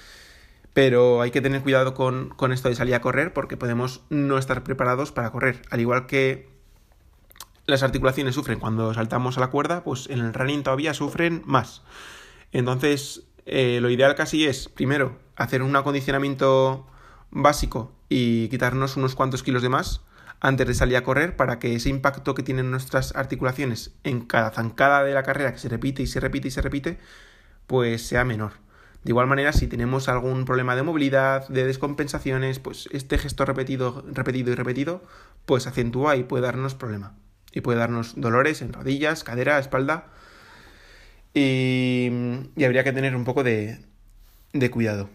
Pero 0.73 1.21
hay 1.21 1.31
que 1.31 1.43
tener 1.43 1.61
cuidado 1.63 1.93
con, 1.93 2.31
con 2.31 2.51
esto 2.51 2.71
de 2.71 2.77
salir 2.77 2.95
a 2.95 3.03
correr, 3.03 3.35
porque 3.35 3.59
podemos 3.59 4.01
no 4.09 4.39
estar 4.39 4.65
preparados 4.65 5.13
para 5.13 5.31
correr. 5.31 5.61
Al 5.69 5.81
igual 5.81 6.07
que 6.07 6.49
las 7.67 7.83
articulaciones 7.83 8.35
sufren 8.35 8.59
cuando 8.59 8.95
saltamos 8.95 9.37
a 9.37 9.41
la 9.41 9.49
cuerda, 9.49 9.85
pues 9.85 10.09
en 10.09 10.21
el 10.21 10.33
running 10.33 10.63
todavía 10.63 10.95
sufren 10.95 11.43
más. 11.45 11.83
Entonces, 12.53 13.25
eh, 13.45 13.81
lo 13.83 13.91
ideal 13.91 14.15
casi 14.15 14.47
es, 14.47 14.71
primero, 14.71 15.19
hacer 15.37 15.61
un 15.61 15.77
acondicionamiento 15.77 16.87
básico 17.31 17.93
y 18.09 18.49
quitarnos 18.49 18.97
unos 18.97 19.15
cuantos 19.15 19.43
kilos 19.43 19.61
de 19.61 19.69
más 19.69 20.08
antes 20.41 20.67
de 20.67 20.75
salir 20.75 20.97
a 20.97 21.05
correr 21.05 21.37
para 21.37 21.59
que 21.59 21.75
ese 21.75 21.89
impacto 21.89 22.35
que 22.35 22.43
tienen 22.43 22.71
nuestras 22.71 23.15
articulaciones 23.17 23.93
en 24.05 24.21
cada 24.21 24.51
zancada 24.51 25.03
de 25.05 25.15
la 25.15 25.23
carrera 25.23 25.53
que 25.53 25.59
se 25.59 25.69
repite 25.69 26.03
y 26.03 26.07
se 26.07 26.21
repite 26.21 26.49
y 26.49 26.51
se 26.51 26.63
repite, 26.63 26.99
pues 27.67 28.07
sea 28.07 28.25
menor. 28.25 28.53
De 29.05 29.11
igual 29.11 29.27
manera, 29.27 29.53
si 29.53 29.69
tenemos 29.69 30.09
algún 30.09 30.45
problema 30.45 30.75
de 30.75 30.83
movilidad, 30.83 31.49
de 31.49 31.65
descompensaciones, 31.65 32.59
pues 32.59 32.89
este 32.93 33.19
gesto 33.19 33.45
repetido, 33.45 34.05
repetido 34.13 34.53
y 34.53 34.55
repetido, 34.55 35.03
pues 35.47 35.67
acentúa 35.67 36.17
y 36.17 36.25
puede 36.25 36.45
darnos 36.45 36.75
problema. 36.75 37.15
Y 37.53 37.61
puede 37.61 37.79
darnos 37.79 38.21
dolores 38.21 38.61
en 38.61 38.73
rodillas, 38.73 39.25
cadera, 39.25 39.59
espalda, 39.59 40.09
y, 41.33 42.11
habría 42.65 42.85
que 42.85 42.93
tener 42.93 43.15
un 43.15 43.25
poco 43.25 43.45
de, 43.45 43.79
de 44.53 44.71
cuidado. 44.71 45.09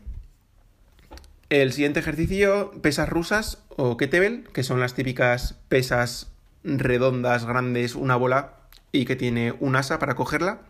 El 1.49 1.73
siguiente 1.73 1.99
ejercicio, 1.99 2.71
pesas 2.81 3.09
rusas 3.09 3.62
o 3.75 3.97
kettlebell, 3.97 4.47
que 4.53 4.63
son 4.63 4.79
las 4.79 4.93
típicas 4.93 5.55
pesas 5.69 6.31
redondas, 6.63 7.45
grandes, 7.45 7.95
una 7.95 8.15
bola 8.15 8.53
y 8.91 9.05
que 9.05 9.15
tiene 9.15 9.53
un 9.59 9.75
asa 9.75 9.99
para 9.99 10.15
cogerla. 10.15 10.61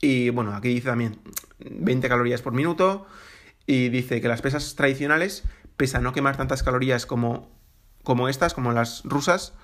Y 0.00 0.30
bueno, 0.30 0.54
aquí 0.54 0.68
dice 0.68 0.88
también 0.88 1.18
20 1.58 2.08
calorías 2.08 2.42
por 2.42 2.52
minuto 2.52 3.06
y 3.66 3.88
dice 3.88 4.20
que 4.20 4.28
las 4.28 4.42
pesas 4.42 4.74
tradicionales, 4.74 5.44
pese 5.76 5.96
a 5.96 6.00
no 6.00 6.12
quemar 6.12 6.36
tantas 6.36 6.62
calorías 6.62 7.06
como, 7.06 7.48
como 8.02 8.28
estas, 8.28 8.54
como 8.54 8.72
las 8.72 9.02
rusas, 9.04 9.54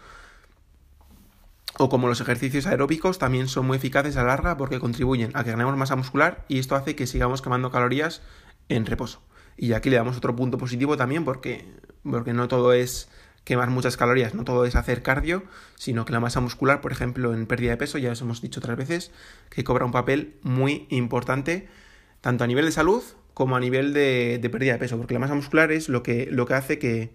o 1.79 1.89
como 1.89 2.09
los 2.09 2.21
ejercicios 2.21 2.67
aeróbicos 2.67 3.19
también 3.19 3.49
son 3.49 3.67
muy 3.67 3.79
eficaces 3.79 4.17
a 4.17 4.25
larga 4.25 4.57
porque 4.57 4.81
contribuyen 4.81 5.31
a 5.35 5.45
que 5.45 5.51
ganemos 5.51 5.77
masa 5.77 5.97
muscular 5.97 6.45
y 6.47 6.59
esto 6.59 6.77
hace 6.77 6.95
que 6.95 7.07
sigamos 7.07 7.41
quemando 7.43 7.71
calorías 7.71 8.21
en 8.69 8.85
reposo. 8.85 9.23
Y 9.63 9.75
aquí 9.75 9.91
le 9.91 9.97
damos 9.97 10.17
otro 10.17 10.35
punto 10.35 10.57
positivo 10.57 10.97
también 10.97 11.23
porque, 11.23 11.67
porque 12.03 12.33
no 12.33 12.49
todo 12.49 12.73
es 12.73 13.11
quemar 13.45 13.69
muchas 13.69 13.99
calorías, 13.99 14.35
no 14.35 14.43
todo 14.43 14.65
es 14.65 14.75
hacer 14.75 15.03
cardio, 15.03 15.43
sino 15.77 16.07
que 16.07 16.15
la 16.15 16.21
masa 16.21 16.41
muscular, 16.41 16.81
por 16.81 16.93
ejemplo, 16.93 17.35
en 17.35 17.45
pérdida 17.45 17.73
de 17.73 17.77
peso, 17.77 17.99
ya 17.99 18.11
os 18.11 18.21
hemos 18.23 18.41
dicho 18.41 18.61
otras 18.61 18.79
veces, 18.79 19.13
que 19.51 19.63
cobra 19.63 19.85
un 19.85 19.93
papel 19.93 20.39
muy 20.41 20.87
importante 20.89 21.69
tanto 22.23 22.45
a 22.45 22.47
nivel 22.47 22.65
de 22.65 22.73
salud 22.73 23.03
como 23.35 23.55
a 23.55 23.61
nivel 23.61 23.93
de, 23.93 24.39
de 24.41 24.49
pérdida 24.49 24.73
de 24.73 24.79
peso, 24.79 24.97
porque 24.97 25.13
la 25.13 25.21
masa 25.21 25.35
muscular 25.35 25.71
es 25.73 25.91
lo 25.91 26.03
que, 26.03 26.29
lo 26.31 26.47
que 26.47 26.55
hace 26.55 26.79
que, 26.79 27.11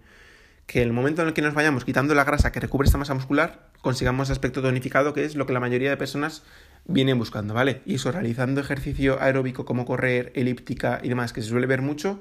que 0.66 0.82
el 0.82 0.92
momento 0.92 1.22
en 1.22 1.28
el 1.28 1.34
que 1.34 1.42
nos 1.42 1.54
vayamos 1.54 1.84
quitando 1.84 2.14
la 2.14 2.24
grasa 2.24 2.52
que 2.52 2.60
recubre 2.60 2.86
esta 2.86 2.98
masa 2.98 3.14
muscular, 3.14 3.70
consigamos 3.80 4.30
aspecto 4.30 4.62
tonificado, 4.62 5.14
que 5.14 5.24
es 5.24 5.36
lo 5.36 5.46
que 5.46 5.52
la 5.52 5.60
mayoría 5.60 5.90
de 5.90 5.96
personas 5.96 6.42
vienen 6.86 7.18
buscando, 7.18 7.54
¿vale? 7.54 7.82
Y 7.86 7.94
eso 7.94 8.10
realizando 8.10 8.60
ejercicio 8.60 9.20
aeróbico 9.20 9.64
como 9.64 9.84
correr, 9.84 10.32
elíptica 10.34 11.00
y 11.02 11.08
demás, 11.08 11.32
que 11.32 11.42
se 11.42 11.48
suele 11.48 11.66
ver 11.66 11.82
mucho, 11.82 12.20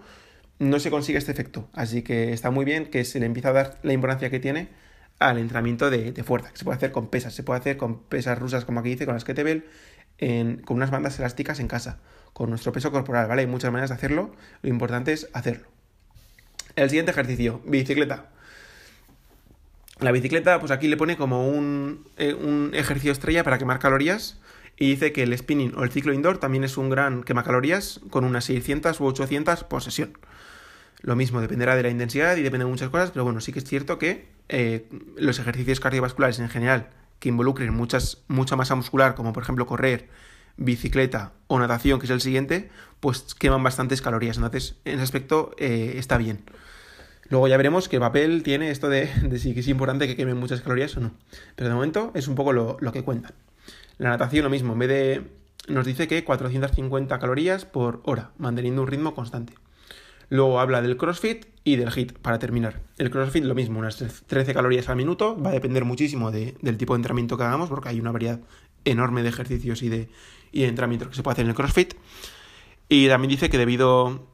no 0.60 0.80
se 0.80 0.92
consigue 0.92 1.18
este 1.18 1.32
efecto. 1.32 1.70
Así 1.74 2.04
que 2.04 2.34
está 2.34 2.52
muy 2.52 2.66
bien 2.66 2.86
que 2.86 3.04
se 3.04 3.20
le 3.20 3.26
empieza 3.26 3.50
a 3.50 3.54
dar 3.54 3.80
la 3.82 3.94
importancia 3.94 4.30
que 4.30 4.40
tiene 4.40 4.70
al 5.18 5.38
entrenamiento 5.38 5.90
de, 5.90 6.12
fuerza, 6.24 6.52
que 6.52 6.58
se 6.58 6.66
puede 6.66 6.78
hacer 6.78 6.92
con 6.92 7.10
pesas, 7.10 7.34
se 7.34 7.44
puede 7.44 7.60
hacer 7.60 7.78
con 7.78 8.04
pesas 8.04 8.38
rusas, 8.38 8.66
como 8.66 8.82
aquí 8.82 8.90
dice, 8.90 9.06
con 9.06 9.16
las 9.16 9.24
kettlebell, 9.24 9.66
con 10.66 10.78
unas 10.78 10.92
bandas 10.92 11.18
elásticas 11.20 11.60
en 11.60 11.68
casa, 11.68 12.00
con 12.34 12.50
nuestro 12.50 12.72
peso 12.72 12.92
corporal, 12.92 13.28
¿vale? 13.28 13.42
Hay 13.42 13.48
muchas 13.48 13.72
maneras 13.72 13.90
de 13.90 13.96
hacerlo, 13.96 14.36
lo 14.62 14.70
importante 14.70 15.14
es 15.14 15.30
hacerlo. 15.34 15.68
El 16.76 16.90
siguiente 16.90 17.12
ejercicio, 17.12 17.62
bicicleta. 17.66 18.35
La 20.00 20.12
bicicleta, 20.12 20.60
pues 20.60 20.72
aquí 20.72 20.88
le 20.88 20.98
pone 20.98 21.16
como 21.16 21.48
un, 21.48 22.06
eh, 22.18 22.34
un 22.34 22.72
ejercicio 22.74 23.12
estrella 23.12 23.44
para 23.44 23.58
quemar 23.58 23.80
calorías 23.80 24.40
y 24.78 24.90
dice 24.90 25.14
que 25.14 25.24
el 25.24 25.38
spinning 25.38 25.74
o 25.76 25.84
el 25.84 25.92
ciclo 25.92 26.14
indoor 26.14 26.38
también 26.38 26.64
es 26.64 26.78
un 26.78 26.90
gran 26.90 27.24
quemacalorías 27.24 28.02
con 28.10 28.26
unas 28.26 28.46
600 28.46 29.00
u 29.00 29.06
800 29.06 29.64
por 29.64 29.82
sesión. 29.82 30.18
Lo 31.02 31.16
mismo, 31.16 31.40
dependerá 31.40 31.76
de 31.76 31.84
la 31.84 31.90
intensidad 31.90 32.36
y 32.36 32.42
depende 32.42 32.66
de 32.66 32.72
muchas 32.72 32.90
cosas, 32.90 33.12
pero 33.12 33.24
bueno, 33.24 33.40
sí 33.40 33.54
que 33.54 33.60
es 33.60 33.66
cierto 33.66 33.98
que 33.98 34.28
eh, 34.50 34.88
los 35.18 35.40
ejercicios 35.40 35.80
cardiovasculares 35.80 36.40
en 36.40 36.50
general 36.50 36.90
que 37.20 37.30
involucren 37.30 37.74
muchas, 37.74 38.24
mucha 38.28 38.56
masa 38.56 38.76
muscular, 38.76 39.16
como 39.16 39.32
por 39.32 39.44
ejemplo 39.44 39.66
correr, 39.66 40.10
bicicleta 40.58 41.34
o 41.48 41.60
natación, 41.60 42.00
que 42.00 42.06
es 42.06 42.12
el 42.12 42.22
siguiente, 42.22 42.70
pues 43.00 43.36
queman 43.36 43.64
bastantes 43.64 44.02
calorías. 44.02 44.38
Entonces, 44.38 44.76
en 44.84 44.96
ese 44.96 45.04
aspecto 45.04 45.52
eh, 45.58 45.94
está 45.98 46.18
bien. 46.18 46.44
Luego 47.30 47.48
ya 47.48 47.58
veremos 47.58 47.90
qué 47.90 48.00
papel 48.00 48.44
tiene 48.44 48.70
esto 48.70 48.90
de, 48.90 49.10
si 49.40 49.52
es 49.52 49.68
importante 49.68 50.08
que 50.08 50.16
quemen 50.16 50.38
muchas 50.38 50.62
calorías 50.62 50.96
o 50.98 51.00
no. 51.00 51.14
Pero 51.56 51.70
de 51.70 51.76
momento 51.76 52.12
es 52.14 52.28
un 52.28 52.36
poco 52.36 52.54
lo, 52.54 52.78
lo 52.80 52.92
que 52.92 53.04
cuentan. 53.04 53.34
La 53.98 54.10
natación 54.10 54.44
lo 54.44 54.50
mismo, 54.50 54.74
en 54.74 54.80
vez 54.80 54.90
de... 54.90 55.24
nos 55.68 55.86
dice 55.86 56.08
que 56.08 56.24
450 56.24 57.18
calorías 57.20 57.66
por 57.66 58.02
hora, 58.04 58.32
manteniendo 58.38 58.82
un 58.82 58.88
ritmo 58.88 59.16
constante. 59.16 59.54
Luego 60.30 60.60
habla 60.60 60.82
del 60.82 60.98
CrossFit 60.98 61.46
y 61.64 61.76
del 61.76 61.92
HIT, 61.96 62.18
para 62.20 62.40
terminar. 62.40 62.82
El 62.98 63.10
CrossFit 63.10 63.44
lo 63.44 63.56
mismo, 63.56 63.80
unas 63.80 63.98
13 63.98 64.54
calorías 64.54 64.90
al 64.90 64.96
minuto, 64.96 65.40
va 65.40 65.52
a 65.52 65.54
depender 65.54 65.86
muchísimo 65.86 66.32
del 66.32 66.78
tipo 66.78 66.94
de 66.94 66.98
entrenamiento 66.98 67.38
que 67.38 67.44
hagamos, 67.44 67.70
porque 67.70 67.90
hay 67.90 68.00
una 68.00 68.12
variedad 68.12 68.40
enorme 68.86 69.24
de 69.24 69.30
ejercicios 69.30 69.82
y 69.82 69.90
de, 69.90 70.10
y 70.52 70.62
de 70.62 70.68
entrenamientos 70.68 71.10
que 71.10 71.16
se 71.16 71.24
puede 71.24 71.34
hacer 71.34 71.46
en 71.46 71.50
el 71.50 71.56
CrossFit. 71.56 71.94
Y 72.90 73.08
también 73.08 73.30
dice 73.30 73.50
que 73.50 73.58
debido 73.58 74.28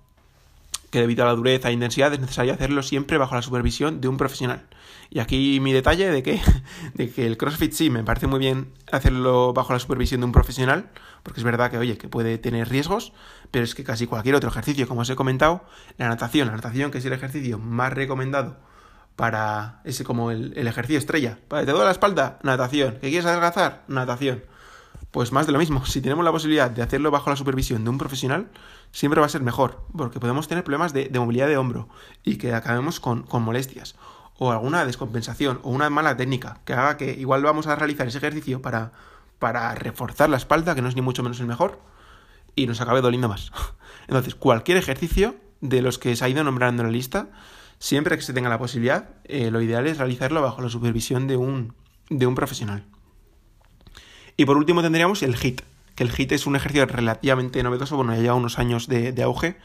que 0.91 0.99
debido 0.99 1.23
a 1.23 1.27
la 1.27 1.33
dureza 1.33 1.69
e 1.69 1.73
intensidad 1.73 2.13
es 2.13 2.19
necesario 2.19 2.53
hacerlo 2.53 2.83
siempre 2.83 3.17
bajo 3.17 3.33
la 3.33 3.41
supervisión 3.41 4.01
de 4.01 4.09
un 4.09 4.17
profesional. 4.17 4.67
Y 5.09 5.19
aquí 5.19 5.59
mi 5.59 5.73
detalle 5.73 6.11
de 6.11 6.21
que, 6.21 6.39
de 6.93 7.09
que 7.09 7.25
el 7.25 7.37
CrossFit 7.37 7.73
sí, 7.73 7.89
me 7.89 8.03
parece 8.03 8.27
muy 8.27 8.39
bien 8.39 8.73
hacerlo 8.91 9.53
bajo 9.53 9.73
la 9.73 9.79
supervisión 9.79 10.21
de 10.21 10.25
un 10.25 10.31
profesional, 10.31 10.89
porque 11.23 11.39
es 11.39 11.43
verdad 11.43 11.71
que, 11.71 11.77
oye, 11.77 11.97
que 11.97 12.07
puede 12.07 12.37
tener 12.37 12.69
riesgos, 12.69 13.13
pero 13.49 13.63
es 13.63 13.73
que 13.73 13.83
casi 13.83 14.05
cualquier 14.05 14.35
otro 14.35 14.49
ejercicio, 14.49 14.87
como 14.87 15.01
os 15.01 15.09
he 15.09 15.15
comentado, 15.15 15.65
la 15.97 16.09
natación, 16.09 16.47
la 16.47 16.55
natación 16.55 16.91
que 16.91 16.99
es 16.99 17.05
el 17.05 17.13
ejercicio 17.13 17.57
más 17.57 17.93
recomendado 17.93 18.57
para 19.15 19.81
ese 19.83 20.03
como 20.03 20.31
el, 20.31 20.67
ejercicio 20.67 20.97
estrella. 20.97 21.39
Para 21.47 21.65
te 21.65 21.71
duele 21.71 21.85
la 21.85 21.91
espalda, 21.91 22.39
natación. 22.43 22.93
¿Que 22.95 23.09
quieres 23.09 23.25
adelgazar? 23.25 23.83
Natación. 23.87 24.43
Pues 25.11 25.33
más 25.33 25.45
de 25.45 25.51
lo 25.51 25.59
mismo, 25.59 25.85
si 25.85 26.01
tenemos 26.01 26.25
la 26.25 26.31
posibilidad 26.31 26.71
de 26.71 26.81
hacerlo 26.81 27.11
bajo 27.11 27.29
la 27.29 27.35
supervisión 27.35 27.83
de 27.83 27.89
un 27.89 27.97
profesional, 27.97 28.49
siempre 28.91 29.19
va 29.19 29.25
a 29.25 29.29
ser 29.29 29.41
mejor, 29.41 29.83
porque 29.95 30.19
podemos 30.19 30.47
tener 30.47 30.63
problemas 30.63 30.93
de, 30.93 31.09
movilidad 31.13 31.47
de 31.47 31.57
hombro 31.57 31.89
y 32.23 32.37
que 32.37 32.53
acabemos 32.53 32.99
con, 32.99 33.25
molestias, 33.31 33.95
o 34.37 34.51
alguna 34.51 34.85
descompensación, 34.85 35.59
o 35.63 35.69
una 35.69 35.89
mala 35.89 36.17
técnica, 36.17 36.61
que 36.65 36.73
haga 36.73 36.97
que 36.97 37.11
igual 37.13 37.43
vamos 37.43 37.67
a 37.67 37.75
realizar 37.75 38.07
ese 38.07 38.17
ejercicio 38.17 38.61
para, 38.61 38.93
para 39.37 39.75
reforzar 39.75 40.29
la 40.29 40.37
espalda, 40.37 40.75
que 40.75 40.81
no 40.81 40.89
es 40.89 40.95
ni 40.95 41.01
mucho 41.01 41.23
menos 41.23 41.39
el 41.39 41.47
mejor, 41.47 41.79
y 42.55 42.67
nos 42.67 42.81
acabe 42.81 43.01
doliendo 43.01 43.29
más. 43.29 43.51
Entonces, 44.07 44.35
cualquier 44.35 44.77
ejercicio 44.77 45.35
de 45.59 45.81
los 45.81 45.99
que 45.99 46.15
se 46.15 46.25
ha 46.25 46.29
ido 46.29 46.43
nombrando 46.43 46.81
en 46.81 46.87
la 46.87 46.93
lista, 46.93 47.29
siempre 47.79 48.15
que 48.15 48.23
se 48.23 48.33
tenga 48.33 48.49
la 48.49 48.57
posibilidad, 48.57 49.09
eh, 49.25 49.51
lo 49.51 49.61
ideal 49.61 49.87
es 49.87 49.97
realizarlo 49.97 50.41
bajo 50.41 50.61
la 50.61 50.69
supervisión 50.69 51.27
de 51.27 51.37
un, 51.37 51.73
de 52.09 52.25
un 52.25 52.35
profesional. 52.35 52.85
Y 54.41 54.45
por 54.45 54.57
último 54.57 54.81
tendríamos 54.81 55.21
el 55.21 55.35
HIT, 55.35 55.61
que 55.93 56.03
el 56.03 56.09
HIT 56.09 56.31
es 56.31 56.47
un 56.47 56.55
ejercicio 56.55 56.87
relativamente 56.87 57.61
novedoso, 57.61 57.95
bueno, 57.95 58.15
ya 58.15 58.21
lleva 58.21 58.33
unos 58.33 58.57
años 58.57 58.87
de, 58.87 59.13
auge. 59.21 59.55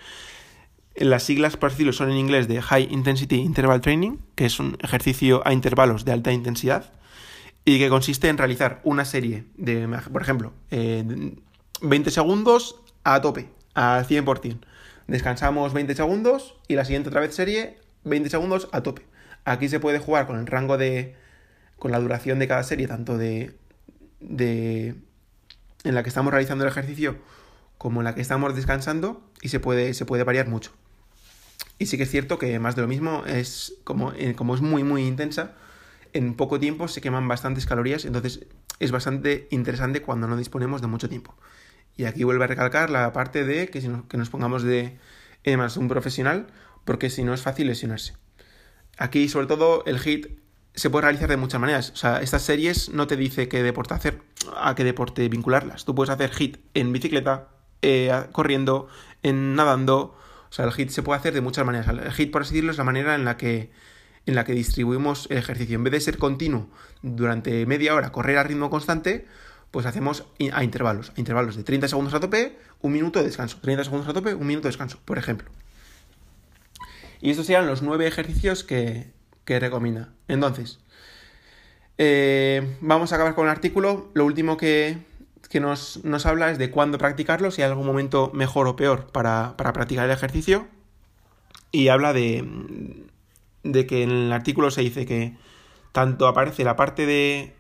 Las 0.97 1.23
siglas, 1.23 1.57
por 1.57 1.71
decirlo, 1.71 1.95
son 1.95 2.11
en 2.11 2.19
inglés 2.19 2.47
de 2.47 2.61
High 2.61 2.89
Intensity 2.91 3.37
Interval 3.37 3.81
Training, 3.81 4.19
que 4.35 4.45
es 4.45 4.61
un 4.61 4.77
ejercicio 4.83 5.41
a 5.47 5.55
intervalos 5.55 6.05
de 6.05 6.13
alta 6.13 6.31
intensidad 6.31 6.93
y 7.65 7.79
que 7.79 7.89
consiste 7.89 8.29
en 8.29 8.37
realizar 8.37 8.83
una 8.85 9.07
serie 9.07 9.45
de, 9.57 9.89
por 10.13 10.21
ejemplo, 10.21 10.53
20 10.69 12.11
segundos 12.11 12.77
a 13.03 13.23
tope, 13.23 13.49
al 13.73 14.07
100%. 14.07 14.59
Descansamos 15.07 15.73
20 15.73 15.95
segundos 15.95 16.55
y 16.69 16.75
la 16.75 16.85
siguiente 16.85 17.09
otra 17.09 17.23
vez 17.23 17.35
serie 17.35 17.79
20 18.05 18.29
segundos 18.29 18.69
a 18.73 18.83
tope. 18.83 19.07
Aquí 19.47 19.71
se 19.71 19.81
puede 19.81 20.01
jugar 20.01 20.27
con 20.27 20.39
el 20.39 20.47
rango 20.47 20.77
de, 20.77 21.17
con 21.79 21.93
la 21.93 21.99
duración 21.99 22.39
de 22.39 22.47
cada 22.47 22.63
serie, 22.63 22.87
tanto 22.87 23.17
de 23.17 23.57
de, 24.21 24.95
en 25.85 25.95
la 25.95 26.03
que 26.03 26.09
estamos 26.09 26.33
realizando 26.33 26.65
el 26.65 26.71
ejercicio 26.71 27.17
como 27.79 28.01
en 28.01 28.05
la 28.05 28.15
que 28.15 28.21
estamos 28.21 28.55
descansando 28.55 29.23
y 29.43 29.49
se 29.49 29.61
puede, 29.61 29.95
se 29.95 30.07
puede 30.07 30.25
variar 30.25 30.49
mucho. 30.49 30.73
Y 31.79 31.87
sí 31.87 31.97
que 31.97 32.05
es 32.05 32.11
cierto 32.11 32.39
que 32.39 32.59
más 32.59 32.75
de 32.75 32.83
lo 32.83 32.89
mismo 32.89 33.25
es 33.27 33.75
como, 33.85 34.13
eh, 34.13 34.35
como 34.35 34.55
es 34.55 34.61
muy 34.63 34.83
muy 34.83 35.07
intensa, 35.07 35.53
en 36.13 36.35
poco 36.35 36.59
tiempo 36.59 36.89
se 36.89 37.01
queman 37.01 37.29
bastantes 37.29 37.67
calorías, 37.67 38.05
entonces 38.05 38.47
es 38.81 38.91
bastante 38.93 39.47
interesante 39.51 40.01
cuando 40.01 40.27
no 40.27 40.37
disponemos 40.37 40.81
de 40.81 40.87
mucho 40.87 41.09
tiempo. 41.09 41.35
Y 41.97 42.05
aquí 42.05 42.25
vuelve 42.25 42.45
a 42.45 42.47
recalcar 42.47 42.91
la 42.91 43.13
parte 43.13 43.45
de 43.45 43.69
que, 43.69 43.81
que 44.09 44.17
nos 44.17 44.31
pongamos 44.31 44.63
de 44.63 44.99
además 45.45 45.77
un 45.77 45.89
profesional, 45.89 46.47
porque 46.85 47.11
si 47.11 47.23
no 47.23 47.35
es 47.35 47.43
fácil 47.43 47.67
lesionarse. 47.67 48.15
Aquí 48.99 49.29
sobre 49.29 49.47
todo 49.47 49.85
el 49.87 49.99
HIT 49.99 50.39
se 50.77 50.91
puede 50.91 51.05
realizar 51.05 51.29
de 51.29 51.39
muchas 51.39 51.61
maneras. 51.61 51.91
O 51.91 51.97
sea, 51.97 52.21
estas 52.21 52.43
series 52.43 52.91
no 52.91 53.07
te 53.07 53.17
dice 53.17 53.49
qué 53.49 53.63
deporte 53.63 53.95
hacer, 53.95 54.23
a 54.57 54.75
qué 54.75 54.85
deporte 54.85 55.29
vincularlas. 55.29 55.85
Tú 55.85 55.95
puedes 55.95 56.11
hacer 56.11 56.31
hit 56.31 56.59
en 56.75 56.93
bicicleta, 56.93 57.49
eh, 57.83 58.13
corriendo, 58.33 58.89
en 59.23 59.55
nadando. 59.55 60.17
O 60.49 60.53
sea, 60.53 60.67
el 60.67 60.73
hit 60.73 60.91
se 60.91 61.03
puede 61.03 61.19
hacer 61.19 61.33
de 61.33 61.41
muchas 61.41 61.65
maneras. 61.65 61.89
El 61.89 62.13
hit, 62.13 62.31
por 62.31 62.43
así 62.43 62.55
decirlo, 62.55 62.73
es 62.73 62.79
la 62.79 62.85
manera 62.85 63.15
en 63.15 63.25
la 63.25 63.37
que 63.37 63.71
en 64.27 64.35
la 64.35 64.45
que 64.45 64.53
distribuimos 64.53 65.29
el 65.31 65.39
ejercicio. 65.39 65.77
En 65.77 65.85
vez 65.85 65.93
de 65.93 66.01
ser 66.01 66.19
continuo 66.19 66.69
durante 67.01 67.65
media 67.65 67.95
hora, 67.95 68.11
correr 68.11 68.39
a 68.39 68.43
ritmo 68.43 68.71
constante, 68.71 69.25
pues 69.71 69.87
hacemos 69.87 70.27
a 70.53 70.65
intervalos. 70.65 71.13
A 71.17 71.21
intervalos 71.21 71.57
de 71.57 71.63
30 71.63 71.89
segundos 71.89 72.13
a 72.13 72.21
tope, 72.21 72.59
un 72.83 72.93
minuto 72.93 73.21
de 73.21 73.27
descanso. 73.27 73.59
30 73.63 73.85
segundos 73.85 74.09
a 74.09 74.13
tope, 74.13 74.35
un 74.35 74.47
minuto 74.47 74.65
de 74.65 74.71
descanso, 74.71 74.99
por 75.05 75.17
ejemplo. 75.17 75.49
Y 77.21 77.31
estos 77.31 77.47
serían 77.47 77.69
los 77.69 77.83
nueve 77.83 78.07
ejercicios 78.07 78.65
que, 78.65 79.13
que 79.47 79.59
recomienda. 79.59 80.11
Entonces, 80.29 80.81
eh, 81.97 82.77
vamos 82.83 83.13
a 83.13 83.15
acabar 83.15 83.35
con 83.35 83.47
el 83.47 83.51
artículo. 83.51 84.11
Lo 84.13 84.27
último 84.27 84.59
que, 84.59 84.99
nos, 85.55 86.27
habla 86.27 86.51
es 86.51 86.59
de 86.59 86.71
cuándo 86.71 86.99
practicarlo, 86.99 87.51
si 87.51 87.63
hay 87.63 87.71
algún 87.71 87.87
momento 87.87 88.31
mejor 88.35 88.67
o 88.67 88.77
peor 88.77 89.11
para, 89.13 89.57
practicar 89.57 90.05
el 90.05 90.11
ejercicio. 90.11 90.67
Y 91.73 91.89
habla 91.89 92.13
de, 92.13 92.47
de 93.63 93.87
que 93.87 94.03
en 94.03 94.11
el 94.11 94.33
artículo 94.33 94.71
se 94.71 94.83
dice 94.83 95.07
que 95.07 95.37
tanto 95.93 96.29
aparece 96.29 96.65
la 96.65 96.77
parte 96.77 97.07
de, 97.07 97.55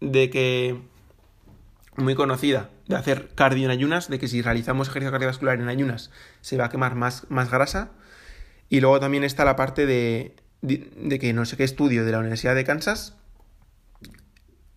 de 0.00 0.30
que 0.30 0.80
muy 1.96 2.14
conocida 2.14 2.70
de 2.86 2.96
hacer 2.96 3.30
cardio 3.34 3.64
en 3.66 3.70
ayunas, 3.70 4.08
de 4.08 4.18
que 4.18 4.28
si 4.28 4.42
realizamos 4.42 4.88
ejercicio 4.88 5.10
cardiovascular 5.10 5.60
en 5.60 5.68
ayunas 5.68 6.10
se 6.40 6.56
va 6.56 6.66
a 6.66 6.68
quemar 6.68 6.94
más, 6.94 7.26
más 7.30 7.50
grasa. 7.50 7.90
Y 8.68 8.80
luego 8.80 8.98
también 9.00 9.24
está 9.24 9.44
la 9.44 9.56
parte 9.56 9.86
de, 9.86 10.34
de 10.66 11.18
que 11.18 11.32
no 11.32 11.44
sé 11.44 11.56
qué 11.56 11.64
estudio 11.64 12.04
de 12.04 12.12
la 12.12 12.18
Universidad 12.18 12.54
de 12.54 12.64
Kansas 12.64 13.16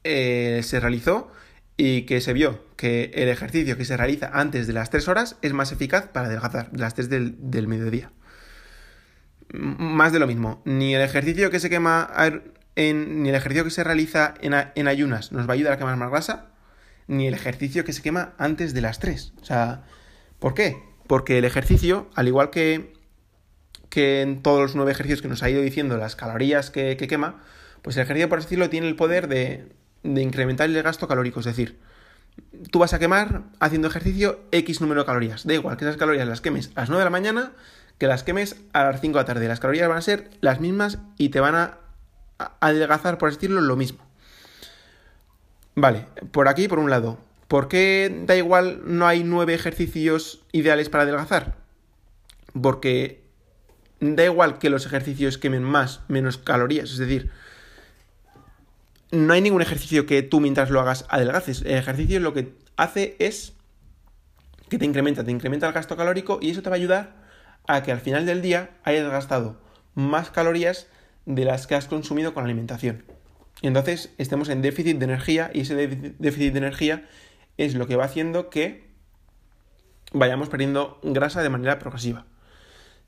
eh, 0.04 0.62
se 0.64 0.80
realizó 0.80 1.32
y 1.76 2.04
que 2.04 2.22
se 2.22 2.34
vio 2.34 2.66
que 2.76 3.12
el 3.14 3.30
ejercicio 3.30 3.78
que 3.78 3.86
se 3.86 3.98
realiza 3.98 4.30
antes 4.34 4.68
de 4.68 4.74
las 4.74 4.90
3 4.90 5.08
horas 5.08 5.38
es 5.42 5.54
más 5.54 5.72
eficaz 5.72 6.08
para 6.08 6.28
adelgazar, 6.28 6.72
de 6.72 6.80
las 6.80 6.94
3 6.94 7.10
del, 7.10 7.68
mediodía. 7.68 8.12
más 9.52 10.12
de 10.12 10.20
lo 10.20 10.28
mismo, 10.28 10.62
ni 10.66 10.94
el 10.96 11.02
ejercicio 11.02 11.50
que 11.50 11.60
se 11.60 11.70
quema 11.70 12.12
en, 12.76 13.24
ni 13.24 13.30
el 13.30 13.36
ejercicio 13.36 13.64
que 13.64 13.72
se 13.72 13.84
realiza 13.84 14.34
en, 14.42 14.54
en, 14.76 14.88
ayunas 14.88 15.32
nos 15.32 15.48
va 15.48 15.52
a 15.52 15.56
ayudar 15.56 15.74
a 15.74 15.78
quemar 15.78 15.98
más 15.98 16.12
grasa, 16.12 16.52
ni 17.08 17.28
el 17.28 17.34
ejercicio 17.34 17.84
que 17.84 17.94
se 17.94 18.02
quema 18.02 18.34
antes 18.38 18.74
de 18.74 18.82
las 18.82 19.00
3. 19.00 19.34
O 19.42 19.46
sea, 19.46 19.84
¿por 20.40 20.54
qué? 20.54 20.78
Porque 21.08 21.38
el 21.38 21.46
ejercicio, 21.46 22.10
al 22.14 22.28
igual 22.28 22.52
que 22.52 22.94
que 23.90 24.22
en 24.22 24.42
todos 24.42 24.62
los 24.62 24.76
nueve 24.76 24.92
ejercicios 24.92 25.22
que 25.22 25.28
nos 25.28 25.44
ha 25.44 25.50
ido 25.50 25.62
diciendo 25.62 25.98
las 25.98 26.16
calorías 26.16 26.70
que, 26.70 26.96
quema, 26.98 27.42
pues 27.82 27.98
el 27.98 28.04
ejercicio, 28.04 28.30
por 28.30 28.40
así 28.40 28.46
decirlo, 28.46 28.70
tiene 28.70 28.88
el 28.88 28.96
poder 28.96 29.28
de, 29.28 29.68
de 30.04 30.22
incrementar 30.22 30.70
el 30.70 30.84
gasto 30.84 31.08
calórico. 31.08 31.40
Es 31.40 31.46
decir, 31.46 31.80
tú 32.72 32.80
vas 32.80 32.94
a 32.94 33.00
quemar 33.00 33.44
haciendo 33.60 33.88
ejercicio 33.88 34.40
X 34.52 34.82
número 34.82 35.02
de 35.02 35.06
calorías. 35.06 35.46
Da 35.46 35.54
igual 35.54 35.78
que 35.78 35.86
esas 35.86 35.98
calorías 35.98 36.28
las 36.28 36.42
quemes 36.42 36.72
a 36.76 36.82
las 36.82 36.90
9 36.90 37.00
de 37.00 37.06
la 37.06 37.10
mañana 37.10 37.52
que 37.98 38.08
las 38.08 38.24
quemes 38.24 38.56
a 38.74 38.84
las 38.84 39.02
5 39.02 39.18
de 39.18 39.22
la 39.22 39.26
tarde. 39.26 39.48
Las 39.48 39.60
calorías 39.60 39.90
van 39.90 39.98
a 39.98 40.02
ser 40.02 40.30
las 40.42 40.60
mismas 40.60 41.00
y 41.18 41.30
te 41.30 41.40
van 41.40 41.56
a 41.56 41.78
adelgazar, 42.62 43.18
por 43.18 43.30
así 43.30 43.36
decirlo, 43.36 43.62
lo 43.62 43.76
mismo. 43.76 44.00
Vale, 45.76 46.06
por 46.32 46.48
aquí, 46.48 46.68
por 46.68 46.80
un 46.80 46.90
lado. 46.90 47.20
¿Por 47.48 47.68
qué 47.68 48.24
da 48.26 48.36
igual 48.36 48.82
no 48.86 49.08
hay 49.08 49.24
nueve 49.24 49.54
ejercicios 49.54 50.46
ideales 50.52 50.90
para 50.90 51.04
adelgazar? 51.04 51.56
Porque 52.60 53.24
da 54.00 54.26
igual 54.26 54.60
que 54.60 54.70
los 54.70 54.86
ejercicios 54.86 55.38
quemen 55.38 55.64
más, 55.64 56.02
menos 56.08 56.38
calorías. 56.38 56.92
Es 56.92 56.98
decir, 56.98 57.32
no 59.12 59.34
hay 59.34 59.42
ningún 59.42 59.62
ejercicio 59.62 60.06
que 60.06 60.22
tú 60.22 60.40
mientras 60.40 60.70
lo 60.70 60.80
hagas 60.80 61.06
adelgaces. 61.10 61.62
El 61.62 61.78
ejercicio 61.78 62.20
lo 62.20 62.34
que 62.34 62.54
hace 62.78 63.16
es 63.20 63.54
que 64.70 64.78
te 64.78 64.86
incrementa, 64.86 65.24
te 65.24 65.32
incrementa 65.32 65.68
el 65.68 65.74
gasto 65.74 65.98
calórico 65.98 66.40
y 66.42 66.52
eso 66.52 66.62
te 66.62 66.70
va 66.70 66.76
a 66.76 66.78
ayudar 66.78 67.16
a 67.68 67.84
que 67.84 67.92
al 67.92 68.00
final 68.00 68.26
del 68.26 68.42
día 68.42 68.72
hayas 68.84 69.10
gastado 69.10 69.60
más 69.96 70.30
calorías 70.30 70.88
de 71.26 71.46
las 71.46 71.68
que 71.68 71.76
has 71.76 71.88
consumido 71.88 72.34
con 72.34 72.44
la 72.44 72.46
alimentación. 72.46 73.04
Y 73.62 73.68
entonces 73.68 74.14
estemos 74.18 74.50
en 74.50 74.62
déficit 74.62 74.98
de 74.98 75.06
energía 75.06 75.52
y 75.54 75.62
ese 75.62 75.76
déficit 75.76 76.54
de 76.54 76.58
energía 76.58 77.10
es 77.58 77.76
lo 77.76 77.88
que 77.88 77.96
va 77.96 78.06
haciendo 78.06 78.50
que 78.50 78.88
vayamos 80.14 80.50
perdiendo 80.50 81.00
grasa 81.04 81.44
de 81.44 81.50
manera 81.50 81.78
progresiva. 81.80 82.26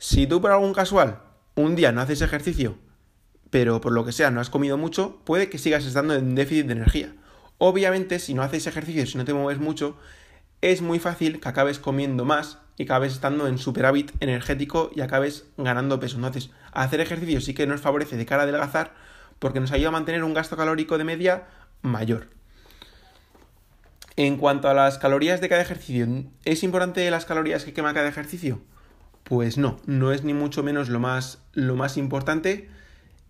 Si 0.04 0.26
tú 0.26 0.42
por 0.42 0.50
algún 0.50 0.74
casual 0.74 1.22
un 1.54 1.76
día 1.76 1.92
no 1.92 2.02
haces 2.02 2.24
ejercicio, 2.24 2.80
pero 3.52 3.82
por 3.82 3.92
lo 3.92 4.04
que 4.04 4.12
sea 4.12 4.32
no 4.32 4.42
has 4.42 4.50
comido 4.50 4.76
mucho, 4.76 5.22
puede 5.26 5.48
que 5.48 5.60
sigas 5.60 5.86
estando 5.86 6.16
en 6.16 6.34
déficit 6.34 6.66
de 6.66 6.72
energía. 6.72 7.14
Obviamente, 7.60 8.18
si 8.18 8.34
no 8.34 8.42
haces 8.42 8.66
ejercicio, 8.66 9.06
si 9.06 9.20
no 9.20 9.26
te 9.26 9.36
mueves 9.36 9.62
mucho, 9.62 9.96
es 10.62 10.82
muy 10.82 10.98
fácil 10.98 11.40
que 11.40 11.48
acabes 11.48 11.78
comiendo 11.78 12.26
más 12.26 12.58
y 12.78 12.84
acabes 12.86 13.14
estando 13.14 13.46
en 13.46 13.60
superávit 13.60 14.12
energético 14.22 14.90
y 14.96 15.02
acabes 15.02 15.46
ganando 15.56 16.00
peso. 16.00 16.16
Entonces, 16.16 16.50
hacer 16.72 17.00
ejercicio 17.00 17.40
sí 17.40 17.54
que 17.54 17.68
nos 17.68 17.82
favorece 17.82 18.18
de 18.18 18.26
cara 18.26 18.42
a 18.42 18.46
adelgazar 18.46 18.96
porque 19.38 19.60
nos 19.60 19.72
ayuda 19.72 19.90
a 19.90 19.92
mantener 19.92 20.24
un 20.24 20.34
gasto 20.34 20.58
calórico 20.58 20.98
de 20.98 21.04
media 21.04 21.48
mayor. 21.84 22.30
En 24.16 24.38
cuanto 24.38 24.68
a 24.68 24.74
las 24.74 24.98
calorías 24.98 25.42
de 25.42 25.50
cada 25.50 25.62
ejercicio, 25.62 26.08
¿es 26.44 26.64
importante 26.64 27.08
las 27.12 27.26
calorías 27.26 27.66
que 27.66 27.74
quema 27.74 27.94
cada 27.94 28.10
ejercicio? 28.10 28.64
Pues 29.24 29.58
no, 29.58 29.78
no 29.86 30.12
es 30.12 30.24
ni 30.24 30.34
mucho 30.34 30.64
menos 30.64 30.90
lo 30.90 31.00
más, 31.00 31.40
lo 31.54 31.76
más 31.76 31.98
importante, 31.98 32.70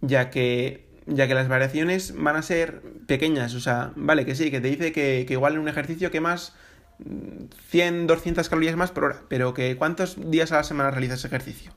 ya 0.01 0.29
que 0.29 0.91
ya 1.05 1.27
que 1.27 1.33
las 1.33 1.47
variaciones 1.47 2.13
van 2.15 2.35
a 2.35 2.41
ser 2.41 2.81
pequeñas. 3.07 3.53
O 3.55 3.59
sea, 3.59 3.91
vale, 3.95 4.25
que 4.25 4.35
sí, 4.35 4.51
que 4.51 4.61
te 4.61 4.69
dice 4.69 4.91
que, 4.91 5.25
igual 5.29 5.53
en 5.53 5.59
un 5.59 5.67
ejercicio 5.67 6.11
quemas 6.11 6.53
100, 7.69 8.07
200 8.07 8.47
calorías 8.49 8.75
más 8.75 8.91
por 8.91 9.05
hora, 9.05 9.21
pero 9.27 9.53
que 9.53 9.75
¿cuántos 9.75 10.17
días 10.29 10.51
a 10.51 10.57
la 10.57 10.63
semana 10.63 10.91
realizas 10.91 11.25
ejercicio? 11.25 11.73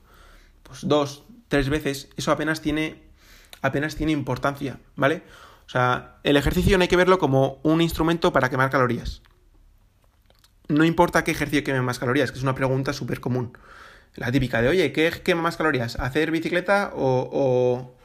Pues 0.63 0.87
dos, 0.87 1.25
tres 1.47 1.69
veces. 1.69 2.09
Eso 2.17 2.31
apenas 2.31 2.61
tiene, 2.61 3.03
apenas 3.61 3.95
tiene 3.95 4.11
importancia, 4.11 4.79
¿vale? 4.95 5.23
O 5.65 5.69
sea, 5.69 6.17
el 6.23 6.37
ejercicio 6.37 6.77
no 6.77 6.83
hay 6.83 6.87
que 6.87 6.95
verlo 6.95 7.17
como 7.17 7.59
un 7.63 7.81
instrumento 7.81 8.31
para 8.31 8.49
quemar 8.49 8.69
calorías. 8.69 9.23
No 10.67 10.83
importa 10.83 11.23
qué 11.23 11.31
ejercicio 11.31 11.63
queme 11.63 11.81
más 11.81 11.99
calorías, 11.99 12.31
que 12.31 12.37
es 12.37 12.43
una 12.43 12.55
pregunta 12.55 12.93
súper 12.93 13.19
común. 13.19 13.57
La 14.15 14.31
típica 14.31 14.61
de, 14.61 14.69
oye, 14.69 14.91
¿qué 14.91 15.11
quema 15.23 15.41
más 15.41 15.57
calorías? 15.57 15.97
¿Hacer 15.99 16.31
bicicleta 16.31 16.91
o, 16.95 17.95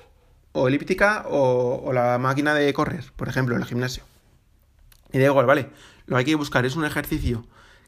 o 0.52 0.68
elíptica 0.68 1.24
o, 1.28 1.92
la 1.92 2.18
máquina 2.18 2.54
de 2.54 2.72
correr, 2.72 3.04
por 3.16 3.28
ejemplo, 3.28 3.54
en 3.54 3.62
el 3.62 3.68
gimnasio. 3.68 4.02
Y 5.12 5.18
da 5.18 5.26
igual, 5.26 5.46
vale. 5.46 5.70
Lo 6.06 6.16
que 6.16 6.20
hay 6.20 6.24
que 6.24 6.34
buscar 6.34 6.66
es 6.66 6.76
un 6.76 6.84
ejercicio 6.84 7.46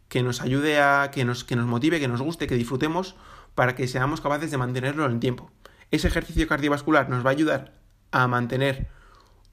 que 0.08 0.22
nos 0.22 0.40
ayude 0.40 0.80
a, 0.80 1.10
que 1.10 1.24
nos, 1.24 1.44
que 1.44 1.56
nos 1.56 1.66
motive, 1.66 1.98
que 2.00 2.08
nos 2.08 2.20
guste, 2.20 2.46
que 2.46 2.54
disfrutemos, 2.54 3.16
para 3.54 3.74
que 3.74 3.88
seamos 3.88 4.20
capaces 4.20 4.50
de 4.50 4.58
mantenerlo 4.58 5.06
en 5.06 5.12
el 5.12 5.20
tiempo. 5.20 5.50
Ese 5.90 6.08
ejercicio 6.08 6.46
cardiovascular 6.46 7.08
nos 7.08 7.24
va 7.24 7.30
a 7.30 7.32
ayudar 7.32 7.72
a 8.10 8.26
mantener 8.26 8.88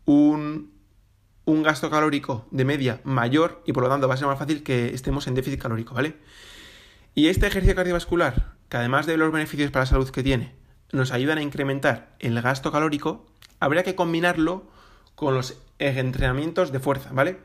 un, 0.05 0.71
un 1.45 1.63
gasto 1.63 1.89
calórico 1.89 2.47
de 2.51 2.65
media 2.65 3.01
mayor 3.03 3.61
y 3.65 3.73
por 3.73 3.83
lo 3.83 3.89
tanto 3.89 4.07
va 4.07 4.13
a 4.13 4.17
ser 4.17 4.27
más 4.27 4.39
fácil 4.39 4.63
que 4.63 4.93
estemos 4.93 5.27
en 5.27 5.35
déficit 5.35 5.61
calórico, 5.61 5.95
¿vale? 5.95 6.17
Y 7.15 7.27
este 7.27 7.47
ejercicio 7.47 7.75
cardiovascular, 7.75 8.53
que 8.69 8.77
además 8.77 9.05
de 9.05 9.17
los 9.17 9.31
beneficios 9.31 9.71
para 9.71 9.83
la 9.83 9.89
salud 9.89 10.09
que 10.09 10.23
tiene, 10.23 10.53
nos 10.91 11.11
ayudan 11.11 11.39
a 11.39 11.41
incrementar 11.41 12.15
el 12.19 12.39
gasto 12.41 12.71
calórico, 12.71 13.25
habría 13.59 13.83
que 13.83 13.95
combinarlo 13.95 14.67
con 15.15 15.33
los 15.33 15.57
entrenamientos 15.79 16.71
de 16.71 16.79
fuerza, 16.79 17.09
¿vale? 17.11 17.39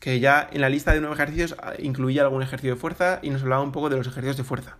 Que 0.00 0.20
ya 0.20 0.48
en 0.52 0.60
la 0.60 0.68
lista 0.68 0.92
de 0.92 1.00
nueve 1.00 1.14
ejercicios 1.14 1.56
ah, 1.62 1.74
incluía 1.78 2.22
algún 2.22 2.42
ejercicio 2.42 2.74
de 2.74 2.80
fuerza 2.80 3.18
y 3.22 3.30
nos 3.30 3.42
hablaba 3.42 3.62
un 3.62 3.72
poco 3.72 3.90
de 3.90 3.96
los 3.96 4.06
ejercicios 4.06 4.36
de 4.36 4.44
fuerza. 4.44 4.76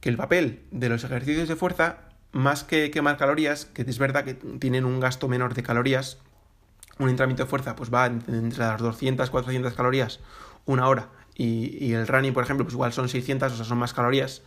Que 0.00 0.08
el 0.08 0.16
papel 0.16 0.62
de 0.70 0.88
los 0.88 1.04
ejercicios 1.04 1.48
de 1.48 1.56
fuerza, 1.56 1.98
más 2.32 2.64
que 2.64 2.90
quemar 2.90 3.16
calorías, 3.16 3.66
que 3.66 3.82
es 3.82 3.98
verdad 3.98 4.24
que 4.24 4.34
tienen 4.34 4.84
un 4.84 5.00
gasto 5.00 5.28
menor 5.28 5.54
de 5.54 5.62
calorías, 5.62 6.18
un 6.98 7.10
entrenamiento 7.10 7.44
de 7.44 7.50
fuerza 7.50 7.76
pues 7.76 7.92
va 7.92 8.06
entre 8.06 8.58
las 8.58 8.80
200, 8.80 9.28
400 9.28 9.74
calorías 9.74 10.20
una 10.64 10.88
hora 10.88 11.10
y, 11.34 11.84
y 11.84 11.92
el 11.92 12.06
running, 12.06 12.32
por 12.32 12.42
ejemplo, 12.42 12.64
pues 12.64 12.74
igual 12.74 12.92
son 12.92 13.08
600, 13.08 13.52
o 13.52 13.56
sea, 13.56 13.64
son 13.64 13.78
más 13.78 13.92
calorías 13.92 14.42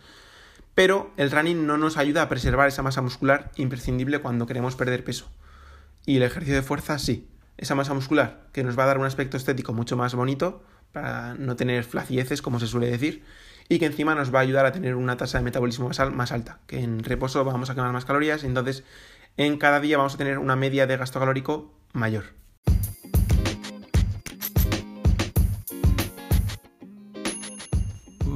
pero 0.80 1.10
el 1.18 1.30
running 1.30 1.66
no 1.66 1.76
nos 1.76 1.98
ayuda 1.98 2.22
a 2.22 2.30
preservar 2.30 2.66
esa 2.66 2.82
masa 2.82 3.02
muscular 3.02 3.50
imprescindible 3.56 4.20
cuando 4.20 4.46
queremos 4.46 4.76
perder 4.76 5.04
peso. 5.04 5.30
Y 6.06 6.16
el 6.16 6.22
ejercicio 6.22 6.54
de 6.54 6.62
fuerza 6.62 6.98
sí, 6.98 7.28
esa 7.58 7.74
masa 7.74 7.92
muscular 7.92 8.46
que 8.54 8.64
nos 8.64 8.78
va 8.78 8.84
a 8.84 8.86
dar 8.86 8.96
un 8.96 9.04
aspecto 9.04 9.36
estético 9.36 9.74
mucho 9.74 9.98
más 9.98 10.14
bonito, 10.14 10.64
para 10.90 11.34
no 11.34 11.54
tener 11.54 11.84
flacieces, 11.84 12.40
como 12.40 12.58
se 12.60 12.66
suele 12.66 12.90
decir, 12.90 13.22
y 13.68 13.78
que 13.78 13.84
encima 13.84 14.14
nos 14.14 14.34
va 14.34 14.38
a 14.38 14.42
ayudar 14.42 14.64
a 14.64 14.72
tener 14.72 14.94
una 14.94 15.18
tasa 15.18 15.36
de 15.36 15.44
metabolismo 15.44 15.90
más 16.14 16.32
alta, 16.32 16.60
que 16.66 16.80
en 16.80 17.04
reposo 17.04 17.44
vamos 17.44 17.68
a 17.68 17.74
quemar 17.74 17.92
más 17.92 18.06
calorías, 18.06 18.42
entonces 18.42 18.82
en 19.36 19.58
cada 19.58 19.80
día 19.80 19.98
vamos 19.98 20.14
a 20.14 20.16
tener 20.16 20.38
una 20.38 20.56
media 20.56 20.86
de 20.86 20.96
gasto 20.96 21.20
calórico 21.20 21.74
mayor. 21.92 22.39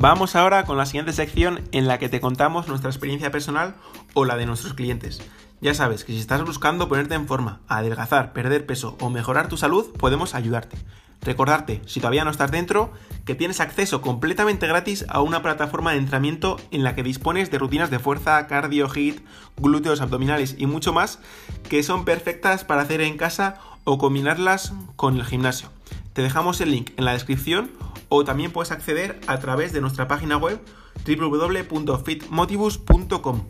Vamos 0.04 0.36
ahora 0.36 0.66
con 0.66 0.76
la 0.76 0.84
siguiente 0.84 1.14
sección 1.14 1.62
en 1.72 1.88
la 1.88 1.98
que 1.98 2.10
te 2.10 2.20
contamos 2.20 2.68
nuestra 2.68 2.90
experiencia 2.90 3.30
personal 3.30 3.74
o 4.12 4.26
la 4.26 4.36
de 4.36 4.44
nuestros 4.44 4.74
clientes. 4.74 5.22
Ya 5.62 5.72
sabes 5.72 6.04
que 6.04 6.12
si 6.12 6.18
estás 6.18 6.44
buscando 6.44 6.90
ponerte 6.90 7.14
en 7.14 7.26
forma, 7.26 7.60
adelgazar, 7.68 8.34
perder 8.34 8.66
peso 8.66 8.98
o 9.00 9.08
mejorar 9.08 9.48
tu 9.48 9.56
salud, 9.56 9.94
podemos 9.96 10.34
ayudarte. 10.34 10.76
Recordarte, 11.22 11.80
si 11.86 12.00
todavía 12.00 12.22
no 12.22 12.30
estás 12.30 12.50
dentro, 12.50 12.92
que 13.24 13.34
tienes 13.34 13.60
acceso 13.60 14.02
completamente 14.02 14.66
gratis 14.66 15.06
a 15.08 15.22
una 15.22 15.40
plataforma 15.40 15.92
de 15.92 15.96
entrenamiento 16.00 16.58
en 16.70 16.84
la 16.84 16.94
que 16.94 17.02
dispones 17.02 17.50
de 17.50 17.58
rutinas 17.58 17.90
de 17.90 17.98
fuerza, 17.98 18.46
cardio, 18.46 18.90
hit, 18.90 19.24
glúteos, 19.56 20.02
abdominales 20.02 20.54
y 20.58 20.66
mucho 20.66 20.92
más 20.92 21.18
que 21.70 21.82
son 21.82 22.04
perfectas 22.04 22.62
para 22.62 22.82
hacer 22.82 23.00
en 23.00 23.16
casa 23.16 23.56
o 23.84 23.96
combinarlas 23.96 24.74
con 24.96 25.16
el 25.16 25.24
gimnasio. 25.24 25.70
Te 26.12 26.20
dejamos 26.20 26.60
el 26.60 26.72
link 26.72 26.90
en 26.98 27.06
la 27.06 27.14
descripción 27.14 27.70
o 28.16 28.24
también 28.24 28.53
puedes 28.53 28.70
acceder 28.70 29.18
a 29.27 29.40
través 29.40 29.72
de 29.72 29.81
nuestra 29.81 30.07
página 30.07 30.37
web 30.37 30.61
www.fitmotivus.com. 31.05 33.48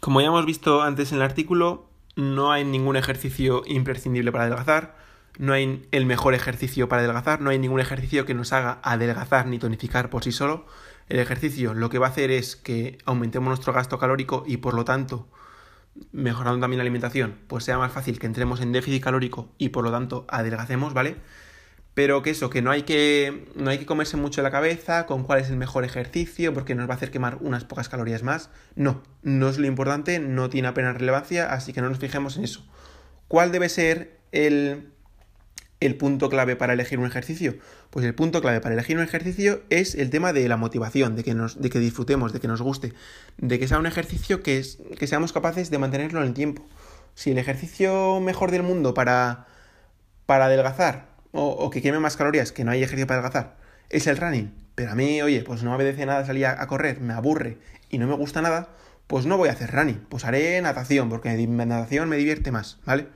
Como 0.00 0.20
ya 0.20 0.26
hemos 0.26 0.44
visto 0.44 0.82
antes 0.82 1.12
en 1.12 1.18
el 1.18 1.22
artículo, 1.22 1.88
no 2.16 2.50
hay 2.50 2.64
ningún 2.64 2.96
ejercicio 2.96 3.62
imprescindible 3.66 4.32
para 4.32 4.42
adelgazar, 4.44 4.96
no 5.38 5.52
hay 5.52 5.86
el 5.92 6.04
mejor 6.04 6.34
ejercicio 6.34 6.88
para 6.88 7.02
adelgazar, 7.02 7.40
no 7.40 7.50
hay 7.50 7.60
ningún 7.60 7.78
ejercicio 7.78 8.26
que 8.26 8.34
nos 8.34 8.52
haga 8.52 8.80
adelgazar 8.82 9.46
ni 9.46 9.60
tonificar 9.60 10.10
por 10.10 10.24
sí 10.24 10.32
solo. 10.32 10.66
El 11.08 11.20
ejercicio 11.20 11.74
lo 11.74 11.90
que 11.90 11.98
va 11.98 12.08
a 12.08 12.10
hacer 12.10 12.32
es 12.32 12.56
que 12.56 12.98
aumentemos 13.04 13.46
nuestro 13.48 13.72
gasto 13.72 14.00
calórico 14.00 14.42
y 14.46 14.56
por 14.56 14.74
lo 14.74 14.84
tanto 14.84 15.28
mejorando 16.12 16.60
también 16.60 16.78
la 16.78 16.82
alimentación, 16.82 17.36
pues 17.46 17.64
sea 17.64 17.78
más 17.78 17.92
fácil 17.92 18.18
que 18.18 18.26
entremos 18.26 18.60
en 18.60 18.72
déficit 18.72 19.02
calórico 19.02 19.52
y 19.58 19.70
por 19.70 19.84
lo 19.84 19.90
tanto 19.90 20.26
adelgacemos, 20.28 20.94
¿vale? 20.94 21.16
Pero 21.94 22.22
que 22.22 22.30
eso, 22.30 22.48
que 22.48 22.62
no 22.62 22.70
hay 22.70 22.82
que, 22.82 23.48
no 23.56 23.70
hay 23.70 23.78
que 23.78 23.86
comerse 23.86 24.16
mucho 24.16 24.40
la 24.42 24.52
cabeza 24.52 25.06
con 25.06 25.24
cuál 25.24 25.40
es 25.40 25.50
el 25.50 25.56
mejor 25.56 25.84
ejercicio, 25.84 26.54
porque 26.54 26.76
nos 26.76 26.88
va 26.88 26.94
a 26.94 26.96
hacer 26.96 27.10
quemar 27.10 27.38
unas 27.40 27.64
pocas 27.64 27.88
calorías 27.88 28.22
más. 28.22 28.50
No, 28.76 29.02
no 29.22 29.48
es 29.48 29.58
lo 29.58 29.66
importante, 29.66 30.20
no 30.20 30.48
tiene 30.48 30.68
apenas 30.68 30.96
relevancia, 30.96 31.52
así 31.52 31.72
que 31.72 31.80
no 31.80 31.88
nos 31.88 31.98
fijemos 31.98 32.36
en 32.36 32.44
eso. 32.44 32.64
¿Cuál 33.26 33.50
debe 33.50 33.68
ser 33.68 34.20
el, 34.30 34.92
el 35.80 35.96
punto 35.96 36.28
clave 36.28 36.56
para 36.56 36.72
elegir 36.72 36.98
un 36.98 37.06
ejercicio? 37.06 37.56
Pues 37.90 38.04
el 38.04 38.14
punto 38.14 38.40
clave 38.40 38.60
para 38.60 38.74
elegir 38.74 38.96
un 38.96 39.02
ejercicio 39.02 39.62
es 39.70 39.94
el 39.94 40.10
tema 40.10 40.32
de 40.32 40.48
la 40.48 40.56
motivación, 40.56 41.16
de 41.16 41.24
que, 41.24 41.34
nos, 41.34 41.60
de 41.60 41.70
que 41.70 41.78
disfrutemos, 41.78 42.32
de 42.32 42.40
que 42.40 42.48
nos 42.48 42.62
guste, 42.62 42.92
de 43.36 43.58
que 43.58 43.68
sea 43.68 43.78
un 43.78 43.86
ejercicio 43.86 44.42
que, 44.42 44.58
es, 44.58 44.78
que 44.98 45.06
seamos 45.06 45.32
capaces 45.32 45.70
de 45.70 45.78
mantenerlo 45.78 46.20
en 46.20 46.28
el 46.28 46.34
tiempo. 46.34 46.66
Si 47.14 47.30
el 47.30 47.38
ejercicio 47.38 48.20
mejor 48.20 48.50
del 48.50 48.62
mundo 48.62 48.94
para, 48.94 49.46
para 50.26 50.46
adelgazar 50.46 51.08
o, 51.32 51.70
que 51.70 51.82
queme 51.82 51.98
más 51.98 52.16
calorías, 52.16 52.52
que 52.52 52.64
no 52.64 52.70
hay 52.70 52.82
ejercicio 52.82 53.06
para 53.06 53.20
adelgazar, 53.20 53.56
es 53.90 54.06
el 54.06 54.16
running, 54.16 54.52
pero 54.74 54.92
a 54.92 54.94
mí, 54.94 55.22
oye, 55.22 55.42
pues 55.42 55.62
no 55.62 55.70
me 55.70 55.76
apetece 55.76 56.06
nada 56.06 56.24
salir 56.24 56.46
a, 56.46 56.66
correr, 56.66 57.00
me 57.00 57.14
aburre 57.14 57.58
y 57.90 57.98
no 57.98 58.06
me 58.06 58.14
gusta 58.14 58.42
nada, 58.42 58.70
pues 59.06 59.26
no 59.26 59.36
voy 59.36 59.48
a 59.48 59.52
hacer 59.52 59.70
running, 59.70 60.06
pues 60.08 60.24
haré 60.24 60.60
natación, 60.60 61.08
porque 61.08 61.34
natación 61.46 62.08
me 62.08 62.16
divierte 62.16 62.52
más, 62.52 62.78
¿vale? 62.84 63.08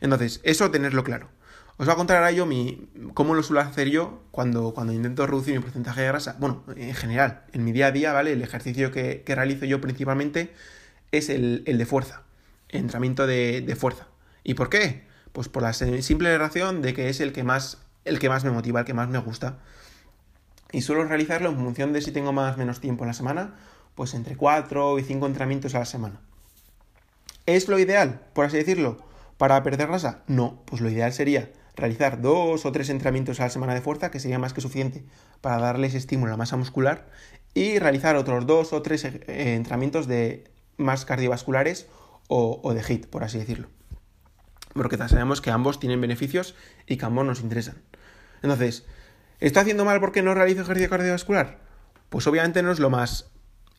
Entonces, 0.00 0.40
eso 0.44 0.70
tenerlo 0.70 1.04
claro. 1.04 1.28
Os 1.78 1.84
voy 1.84 1.92
a 1.92 1.96
contar 1.96 2.16
ahora 2.16 2.30
yo 2.30 2.46
mi, 2.46 2.88
cómo 3.12 3.34
lo 3.34 3.42
suelo 3.42 3.60
hacer 3.60 3.90
yo 3.90 4.22
cuando, 4.30 4.72
cuando 4.72 4.94
intento 4.94 5.26
reducir 5.26 5.54
mi 5.54 5.60
porcentaje 5.60 6.00
de 6.00 6.06
grasa. 6.06 6.36
Bueno, 6.38 6.64
en 6.74 6.94
general, 6.94 7.42
en 7.52 7.64
mi 7.64 7.72
día 7.72 7.88
a 7.88 7.92
día, 7.92 8.14
¿vale? 8.14 8.32
El 8.32 8.40
ejercicio 8.40 8.90
que, 8.90 9.22
realizo 9.26 9.66
yo 9.66 9.78
principalmente 9.78 10.54
es 11.12 11.28
el, 11.28 11.64
de 11.64 11.86
fuerza, 11.86 12.22
entrenamiento 12.70 13.26
de, 13.26 13.60
de, 13.60 13.76
fuerza. 13.76 14.06
¿Y 14.42 14.54
por 14.54 14.70
qué? 14.70 15.04
Pues 15.32 15.50
por 15.50 15.62
la 15.62 15.74
simple 15.74 16.38
razón 16.38 16.80
de 16.80 16.94
que 16.94 17.10
es 17.10 17.20
el 17.20 17.34
que 17.34 17.44
más, 17.44 17.78
el 18.06 18.18
que 18.18 18.30
más 18.30 18.42
me 18.42 18.50
motiva, 18.52 18.80
el 18.80 18.86
que 18.86 18.94
más 18.94 19.10
me 19.10 19.18
gusta. 19.18 19.58
Y 20.72 20.80
suelo 20.80 21.04
realizarlo 21.04 21.50
en 21.50 21.58
función 21.58 21.92
de 21.92 22.00
si 22.00 22.10
tengo 22.10 22.32
más 22.32 22.54
o 22.54 22.58
menos 22.58 22.80
tiempo 22.80 23.04
en 23.04 23.08
la 23.08 23.14
semana, 23.14 23.54
pues 23.94 24.14
entre 24.14 24.34
4 24.34 24.98
y 24.98 25.02
5 25.02 25.26
entrenamientos 25.26 25.74
a 25.74 25.80
la 25.80 25.84
semana. 25.84 26.20
¿Es 27.44 27.68
lo 27.68 27.78
ideal, 27.78 28.22
por 28.32 28.46
así 28.46 28.56
decirlo, 28.56 28.96
para 29.36 29.62
perder 29.62 29.88
grasa? 29.88 30.22
No, 30.26 30.62
pues 30.64 30.80
lo 30.80 30.88
ideal 30.88 31.12
sería 31.12 31.50
realizar 31.76 32.20
dos 32.20 32.64
o 32.64 32.72
tres 32.72 32.88
entrenamientos 32.88 33.38
a 33.38 33.44
la 33.44 33.50
semana 33.50 33.74
de 33.74 33.82
fuerza, 33.82 34.10
que 34.10 34.18
sería 34.18 34.38
más 34.38 34.52
que 34.52 34.60
suficiente 34.60 35.04
para 35.40 35.58
darle 35.58 35.86
ese 35.86 35.98
estímulo 35.98 36.30
a 36.30 36.32
la 36.32 36.38
masa 36.38 36.56
muscular, 36.56 37.08
y 37.54 37.78
realizar 37.78 38.16
otros 38.16 38.46
dos 38.46 38.72
o 38.72 38.82
tres 38.82 39.04
eh, 39.04 39.20
entrenamientos 39.54 40.06
de 40.06 40.50
más 40.78 41.04
cardiovasculares 41.04 41.86
o, 42.28 42.74
de 42.74 42.82
HIT, 42.82 43.06
por 43.06 43.24
así 43.24 43.38
decirlo. 43.38 43.68
Porque 44.74 44.96
sabemos 44.96 45.40
que 45.40 45.50
ambos 45.50 45.78
tienen 45.78 46.00
beneficios 46.00 46.54
y 46.86 46.96
que 46.96 47.06
ambos 47.06 47.24
nos 47.24 47.40
interesan. 47.40 47.76
Entonces, 48.42 48.84
¿está 49.40 49.60
haciendo 49.60 49.84
mal 49.84 50.00
porque 50.00 50.22
no 50.22 50.34
realizo 50.34 50.62
ejercicio 50.62 50.90
cardiovascular? 50.90 51.60
Pues 52.08 52.26
obviamente 52.26 52.62
no 52.62 52.72
es 52.72 52.78
lo 52.78 52.90
más 52.90 53.30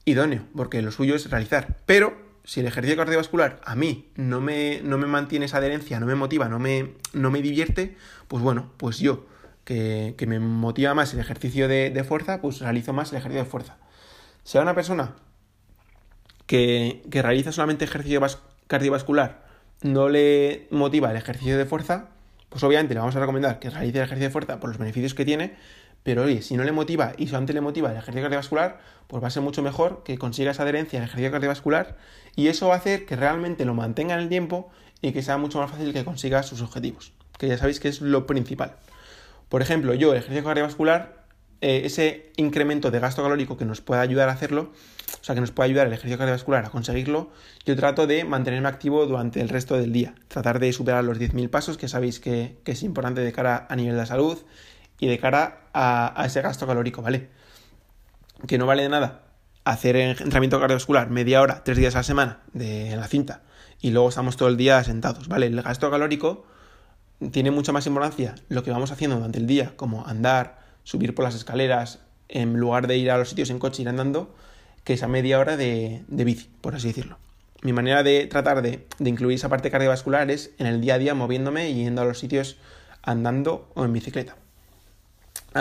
idóneo, 0.05 0.45
porque 0.55 0.81
lo 0.81 0.91
suyo 0.91 1.15
es 1.15 1.29
realizar. 1.29 1.77
Pero 1.85 2.26
si 2.47 2.61
el 2.61 2.65
ejercicio 2.65 2.95
cardiovascular 2.95 3.59
a 3.65 3.75
mí 3.75 4.07
no 4.15 4.39
me, 4.39 4.79
no 4.81 4.97
me 4.97 5.05
mantiene 5.05 5.47
esa 5.47 5.57
adherencia, 5.57 5.99
no 5.99 6.05
me 6.05 6.15
motiva, 6.15 6.47
no 6.47 6.59
me, 6.59 6.93
no 7.11 7.29
me 7.29 7.41
divierte, 7.41 7.97
pues 8.29 8.41
bueno, 8.41 8.71
pues 8.77 8.99
yo 8.99 9.25
que, 9.65 10.15
me 10.25 10.39
motiva 10.39 10.93
más 10.93 11.13
el 11.13 11.19
ejercicio 11.19 11.67
de, 11.67 12.05
fuerza, 12.07 12.39
pues 12.39 12.61
realizo 12.61 12.93
más 12.93 13.11
el 13.11 13.17
ejercicio 13.17 13.43
de 13.43 13.49
fuerza. 13.49 13.75
Si 14.45 14.57
a 14.57 14.61
una 14.61 14.73
persona 14.73 15.15
que, 16.45 17.03
que 17.11 17.21
realiza 17.21 17.51
solamente 17.51 17.83
ejercicio 17.83 18.21
cardiovascular 18.67 19.45
no 19.81 20.07
le 20.07 20.69
motiva 20.71 21.11
el 21.11 21.17
ejercicio 21.17 21.57
de 21.57 21.65
fuerza, 21.65 22.07
pues 22.47 22.63
obviamente 22.63 22.93
le 22.93 23.01
vamos 23.01 23.17
a 23.17 23.19
recomendar 23.19 23.59
que 23.59 23.69
realice 23.69 23.97
el 23.97 24.05
ejercicio 24.05 24.29
de 24.29 24.31
fuerza 24.31 24.61
por 24.61 24.69
los 24.69 24.77
beneficios 24.77 25.13
que 25.13 25.25
tiene, 25.25 25.57
pero 26.03 26.23
oye, 26.23 26.41
si 26.41 26.55
no 26.55 26.63
le 26.63 26.71
motiva 26.71 27.13
y 27.17 27.27
solamente 27.27 27.53
le 27.53 27.61
motiva 27.61 27.91
el 27.91 27.97
ejercicio 27.97 28.21
cardiovascular, 28.21 28.79
pues 29.07 29.23
va 29.23 29.27
a 29.27 29.31
ser 29.31 29.43
mucho 29.43 29.61
mejor 29.61 30.03
que 30.03 30.17
consiga 30.17 30.51
esa 30.51 30.63
adherencia 30.63 30.99
al 30.99 31.05
ejercicio 31.05 31.31
cardiovascular 31.31 31.97
y 32.35 32.47
eso 32.47 32.67
va 32.67 32.75
a 32.75 32.77
hacer 32.77 33.05
que 33.05 33.15
realmente 33.15 33.65
lo 33.65 33.73
mantenga 33.73 34.13
en 34.15 34.21
el 34.21 34.29
tiempo 34.29 34.69
y 35.01 35.11
que 35.11 35.21
sea 35.21 35.37
mucho 35.37 35.59
más 35.59 35.71
fácil 35.71 35.93
que 35.93 36.03
consiga 36.05 36.43
sus 36.43 36.61
objetivos, 36.61 37.13
que 37.37 37.47
ya 37.47 37.57
sabéis 37.57 37.79
que 37.79 37.87
es 37.89 38.01
lo 38.01 38.25
principal. 38.25 38.75
Por 39.49 39.61
ejemplo, 39.61 39.93
yo, 39.93 40.11
el 40.11 40.17
ejercicio 40.17 40.43
cardiovascular, 40.43 41.25
eh, 41.61 41.81
ese 41.85 42.31
incremento 42.35 42.91
de 42.91 42.99
gasto 42.99 43.23
calórico 43.23 43.57
que 43.57 43.65
nos 43.65 43.81
pueda 43.81 44.01
ayudar 44.01 44.29
a 44.29 44.33
hacerlo, 44.33 44.73
o 45.21 45.23
sea, 45.23 45.35
que 45.35 45.41
nos 45.41 45.51
puede 45.51 45.69
ayudar 45.69 45.87
el 45.87 45.93
ejercicio 45.93 46.17
cardiovascular 46.17 46.65
a 46.65 46.69
conseguirlo, 46.69 47.31
yo 47.65 47.75
trato 47.75 48.07
de 48.07 48.25
mantenerme 48.25 48.67
activo 48.67 49.05
durante 49.05 49.41
el 49.41 49.49
resto 49.49 49.77
del 49.77 49.91
día. 49.91 50.15
Tratar 50.27 50.59
de 50.59 50.71
superar 50.73 51.03
los 51.03 51.19
10.000 51.19 51.49
pasos, 51.49 51.77
que 51.77 51.87
sabéis 51.87 52.19
que, 52.19 52.57
es 52.65 52.83
importante 52.83 53.21
de 53.21 53.31
cara 53.31 53.65
a 53.69 53.75
nivel 53.75 53.97
de 53.97 54.05
salud 54.05 54.37
y 54.99 55.07
de 55.07 55.19
cara 55.19 55.61
a, 55.73 56.23
ese 56.25 56.41
gasto 56.41 56.67
calórico, 56.67 57.01
¿vale? 57.01 57.29
Que 58.47 58.57
no 58.57 58.65
vale 58.65 58.83
de 58.83 58.89
nada 58.89 59.23
hacer 59.63 59.97
entrenamiento 59.97 60.59
cardiovascular 60.59 61.09
media 61.09 61.41
hora, 61.41 61.63
tres 61.63 61.77
días 61.77 61.95
a 61.95 61.99
la 61.99 62.03
semana 62.03 62.39
de 62.53 62.95
la 62.95 63.07
cinta 63.07 63.41
y 63.81 63.91
luego 63.91 64.09
estamos 64.09 64.37
todo 64.37 64.49
el 64.49 64.57
día 64.57 64.83
sentados, 64.83 65.27
¿vale? 65.27 65.47
El 65.47 65.61
gasto 65.61 65.91
calórico 65.91 66.45
tiene 67.31 67.51
mucha 67.51 67.71
más 67.71 67.85
importancia 67.87 68.35
lo 68.49 68.63
que 68.63 68.71
vamos 68.71 68.91
haciendo 68.91 69.17
durante 69.17 69.39
el 69.39 69.47
día, 69.47 69.73
como 69.75 70.07
andar, 70.07 70.59
subir 70.83 71.13
por 71.15 71.25
las 71.25 71.35
escaleras, 71.35 71.99
en 72.29 72.53
lugar 72.57 72.87
de 72.87 72.97
ir 72.97 73.11
a 73.11 73.17
los 73.17 73.29
sitios 73.29 73.49
en 73.49 73.59
coche, 73.59 73.81
ir 73.81 73.89
andando, 73.89 74.35
que 74.83 74.93
esa 74.93 75.07
media 75.07 75.39
hora 75.39 75.57
de, 75.57 76.03
bici, 76.09 76.49
por 76.61 76.75
así 76.75 76.87
decirlo. 76.87 77.17
Mi 77.61 77.73
manera 77.73 78.03
de 78.03 78.27
tratar 78.27 78.61
de, 78.61 78.87
incluir 78.99 79.35
esa 79.35 79.49
parte 79.49 79.71
cardiovascular 79.71 80.29
es 80.29 80.51
en 80.59 80.67
el 80.67 80.79
día 80.79 80.95
a 80.95 80.97
día 80.99 81.13
moviéndome 81.13 81.69
y 81.69 81.83
yendo 81.83 82.01
a 82.01 82.05
los 82.05 82.19
sitios 82.19 82.57
andando 83.01 83.69
o 83.73 83.83
en 83.83 83.93
bicicleta. 83.93 84.37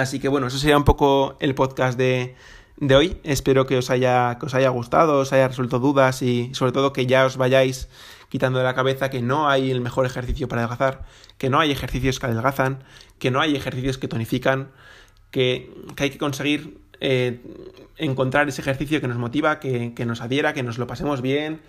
Así 0.00 0.20
que 0.20 0.28
bueno, 0.28 0.46
eso 0.48 0.58
sería 0.58 0.76
un 0.76 0.84
poco 0.84 1.36
el 1.40 1.54
podcast 1.54 1.98
de, 1.98 2.34
de 2.76 2.94
hoy. 2.94 3.18
Espero 3.24 3.66
que 3.66 3.78
os 3.78 3.90
haya, 3.90 4.36
que 4.38 4.46
os 4.46 4.54
haya 4.54 4.68
gustado, 4.68 5.20
os 5.20 5.32
haya 5.32 5.48
resuelto 5.48 5.78
dudas 5.78 6.22
y 6.22 6.54
sobre 6.54 6.72
todo 6.72 6.92
que 6.92 7.06
ya 7.06 7.24
os 7.24 7.36
vayáis 7.36 7.88
quitando 8.28 8.58
de 8.58 8.64
la 8.64 8.74
cabeza 8.74 9.10
que 9.10 9.22
no 9.22 9.48
hay 9.48 9.70
el 9.70 9.80
mejor 9.80 10.06
ejercicio 10.06 10.48
para 10.48 10.62
adelgazar, 10.62 11.04
que 11.38 11.50
no 11.50 11.60
hay 11.60 11.70
ejercicios 11.70 12.18
que 12.18 12.26
adelgazan, 12.26 12.82
que 13.18 13.30
no 13.30 13.40
hay 13.40 13.56
ejercicios 13.56 13.98
que 13.98 14.08
tonifican, 14.08 14.70
que, 15.30 15.72
hay 15.96 16.10
que 16.10 16.18
conseguir 16.18 16.78
eh, 17.00 17.40
encontrar 17.96 18.48
ese 18.48 18.60
ejercicio 18.60 19.00
que 19.00 19.08
nos 19.08 19.16
motiva, 19.16 19.60
que, 19.60 19.92
nos 20.06 20.20
adhiera, 20.20 20.52
que 20.52 20.62
nos 20.62 20.78
lo 20.78 20.86
pasemos 20.86 21.22
bien, 21.22 21.60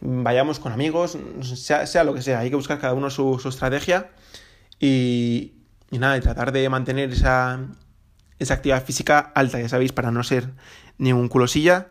vayamos 0.00 0.58
con 0.58 0.72
amigos, 0.72 1.18
sea, 1.42 2.04
lo 2.04 2.14
que 2.14 2.22
sea, 2.22 2.40
hay 2.40 2.50
que 2.50 2.56
buscar 2.56 2.78
cada 2.80 2.94
uno 2.94 3.10
su, 3.10 3.40
estrategia 3.46 4.10
y, 4.80 5.52
y 5.90 5.98
nada, 5.98 6.16
y 6.16 6.20
tratar 6.20 6.52
de 6.52 6.68
mantener 6.68 7.12
esa, 7.12 7.60
esa 8.38 8.54
actividad 8.54 8.84
física 8.84 9.18
alta, 9.34 9.60
ya 9.60 9.68
sabéis, 9.68 9.92
para 9.92 10.10
no 10.10 10.22
ser 10.22 10.50
ni 10.98 11.12
un 11.12 11.28
culosilla. 11.28 11.88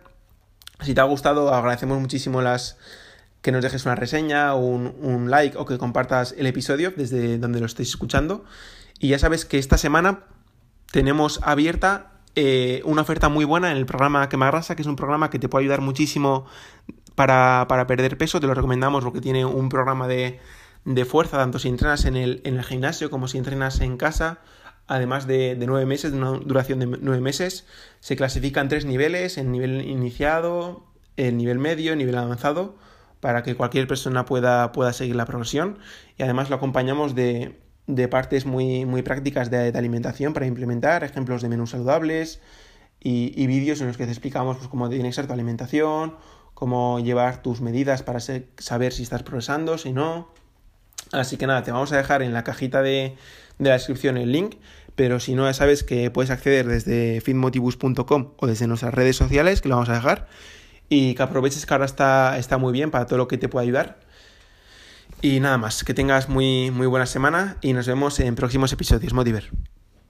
Si 0.82 0.94
te 0.94 1.02
ha 1.02 1.06
gustado, 1.06 1.54
agradecemos 1.54 2.00
muchísimo 2.00 2.42
las, 2.42 2.78
que 3.42 3.52
nos 3.52 3.64
dejes 3.64 3.86
una 3.86 3.96
reseña, 3.96 4.56
un, 4.56 4.96
un 5.02 5.30
like 5.30 5.58
o 5.58 5.66
que 5.66 5.78
compartas 5.78 6.34
el 6.38 6.48
episodio 6.48 6.92
desde 6.96 7.38
donde 7.38 7.60
lo 7.60 7.66
estéis 7.66 7.90
escuchando. 7.90 8.44
Y 9.00 9.10
ya 9.10 9.20
sabes 9.20 9.46
que 9.46 9.58
esta 9.58 9.78
semana 9.78 10.24
tenemos 10.92 11.40
abierta 11.44 12.12
eh, 12.36 12.82
una 12.84 13.02
oferta 13.02 13.30
muy 13.30 13.46
buena 13.46 13.72
en 13.72 13.78
el 13.78 13.86
programa 13.86 14.28
Quema 14.28 14.48
Grasa, 14.48 14.76
que 14.76 14.82
es 14.82 14.88
un 14.88 14.98
programa 14.98 15.30
que 15.30 15.40
te 15.40 15.48
puede 15.48 15.64
ayudar 15.64 15.82
muchísimo 15.82 16.46
para, 17.16 17.66
perder 17.88 18.18
peso. 18.18 18.40
Te 18.42 18.48
lo 18.48 18.54
recomendamos 18.54 19.04
porque 19.04 19.22
tiene 19.22 19.46
un 19.46 19.70
programa 19.70 20.08
de, 20.08 20.40
de 20.86 21.06
fuerza, 21.06 21.38
tanto 21.38 21.60
si 21.60 21.68
entrenas 21.68 22.06
en 22.06 22.16
el, 22.16 22.42
en 22.46 22.58
el, 22.58 22.64
gimnasio 22.64 23.10
como 23.10 23.28
si 23.28 23.38
entrenas 23.38 23.82
en 23.82 23.98
casa. 23.98 24.40
Además 24.88 25.26
de, 25.26 25.56
de 25.56 25.66
nueve 25.66 25.86
meses, 25.86 26.12
de 26.12 26.18
una 26.20 26.32
duración 26.32 26.80
de 26.80 26.86
nueve 26.86 27.20
meses, 27.20 27.66
se 28.00 28.16
clasifican 28.16 28.70
tres 28.70 28.86
niveles, 28.86 29.38
el 29.38 29.52
nivel 29.52 29.82
iniciado, 29.82 30.86
el 31.18 31.38
nivel 31.38 31.58
medio, 31.58 31.94
el 31.94 31.98
nivel 31.98 32.18
avanzado 32.18 32.78
para 33.20 33.42
que 33.42 33.56
cualquier 33.56 33.88
persona 33.88 34.26
pueda, 34.26 34.72
pueda 34.72 34.94
seguir 34.94 35.16
la 35.16 35.26
progresión 35.26 35.80
y 36.16 36.22
además 36.22 36.52
lo 36.52 36.58
acompañamos 36.58 37.16
de, 37.16 37.60
de 37.88 38.08
partes 38.08 38.46
muy, 38.46 38.86
muy 38.86 39.02
prácticas 39.02 39.50
de, 39.50 39.70
alimentación 39.70 40.34
para 40.34 40.46
implementar, 40.46 41.04
ejemplos 41.04 41.42
de 41.42 41.50
menús 41.50 41.72
saludables 41.72 42.42
y, 43.00 43.46
vídeos 43.48 43.82
en 43.82 43.88
los 43.88 43.98
que 43.98 44.06
te 44.06 44.12
explicamos 44.12 44.58
pues, 44.58 44.70
cómo 44.70 44.90
tiene 44.90 45.10
que 45.10 45.14
ser 45.14 45.28
tu 45.28 45.34
alimentación, 45.34 46.16
cómo 46.54 47.00
llevar 47.00 47.42
tus 47.42 47.62
medidas 47.62 48.02
para 48.02 48.20
saber 48.20 48.94
si 48.94 49.04
estás 49.04 49.24
progresando, 49.24 49.78
si 49.78 49.92
no. 49.92 50.30
Así 51.12 51.38
que 51.38 51.48
nada, 51.48 51.64
te 51.64 51.72
vamos 51.72 51.92
a 51.92 51.98
dejar 51.98 52.22
en 52.22 52.34
la 52.34 52.44
cajita 52.44 52.82
de, 52.82 53.16
de 53.60 53.70
la 53.70 53.74
descripción 53.74 54.18
el 54.18 54.32
link, 54.32 54.56
pero 54.96 55.20
si 55.20 55.36
no 55.36 55.46
ya 55.46 55.54
sabes 55.54 55.84
que 55.84 56.10
puedes 56.12 56.32
acceder 56.32 56.68
desde 56.68 57.22
fitmotivus.com 57.22 58.32
o 58.38 58.48
desde 58.48 58.68
nuestras 58.68 58.94
redes 58.94 59.16
sociales, 59.16 59.62
que 59.62 59.70
lo 59.70 59.76
vamos 59.76 59.90
a 59.90 59.94
dejar 59.94 60.28
y 60.90 61.16
que 61.16 61.24
aproveches 61.24 61.66
que 61.66 61.74
ahora 61.74 61.86
está, 61.86 62.38
está 62.38 62.58
muy 62.58 62.74
bien 62.74 62.92
para 62.92 63.06
todo 63.06 63.18
lo 63.18 63.28
que 63.28 63.38
te 63.38 63.50
pueda 63.50 63.64
ayudar. 63.64 64.00
Y 65.22 65.40
nada 65.40 65.58
más, 65.58 65.84
que 65.84 65.94
tengas 65.94 66.30
muy, 66.30 66.72
muy 66.72 66.88
buena 66.88 67.06
semana 67.06 67.58
y 67.62 67.74
nos 67.74 67.88
vemos 67.88 68.20
en 68.20 68.36
próximos 68.36 68.72
episodios. 68.74 69.14
Motiver. 69.14 69.52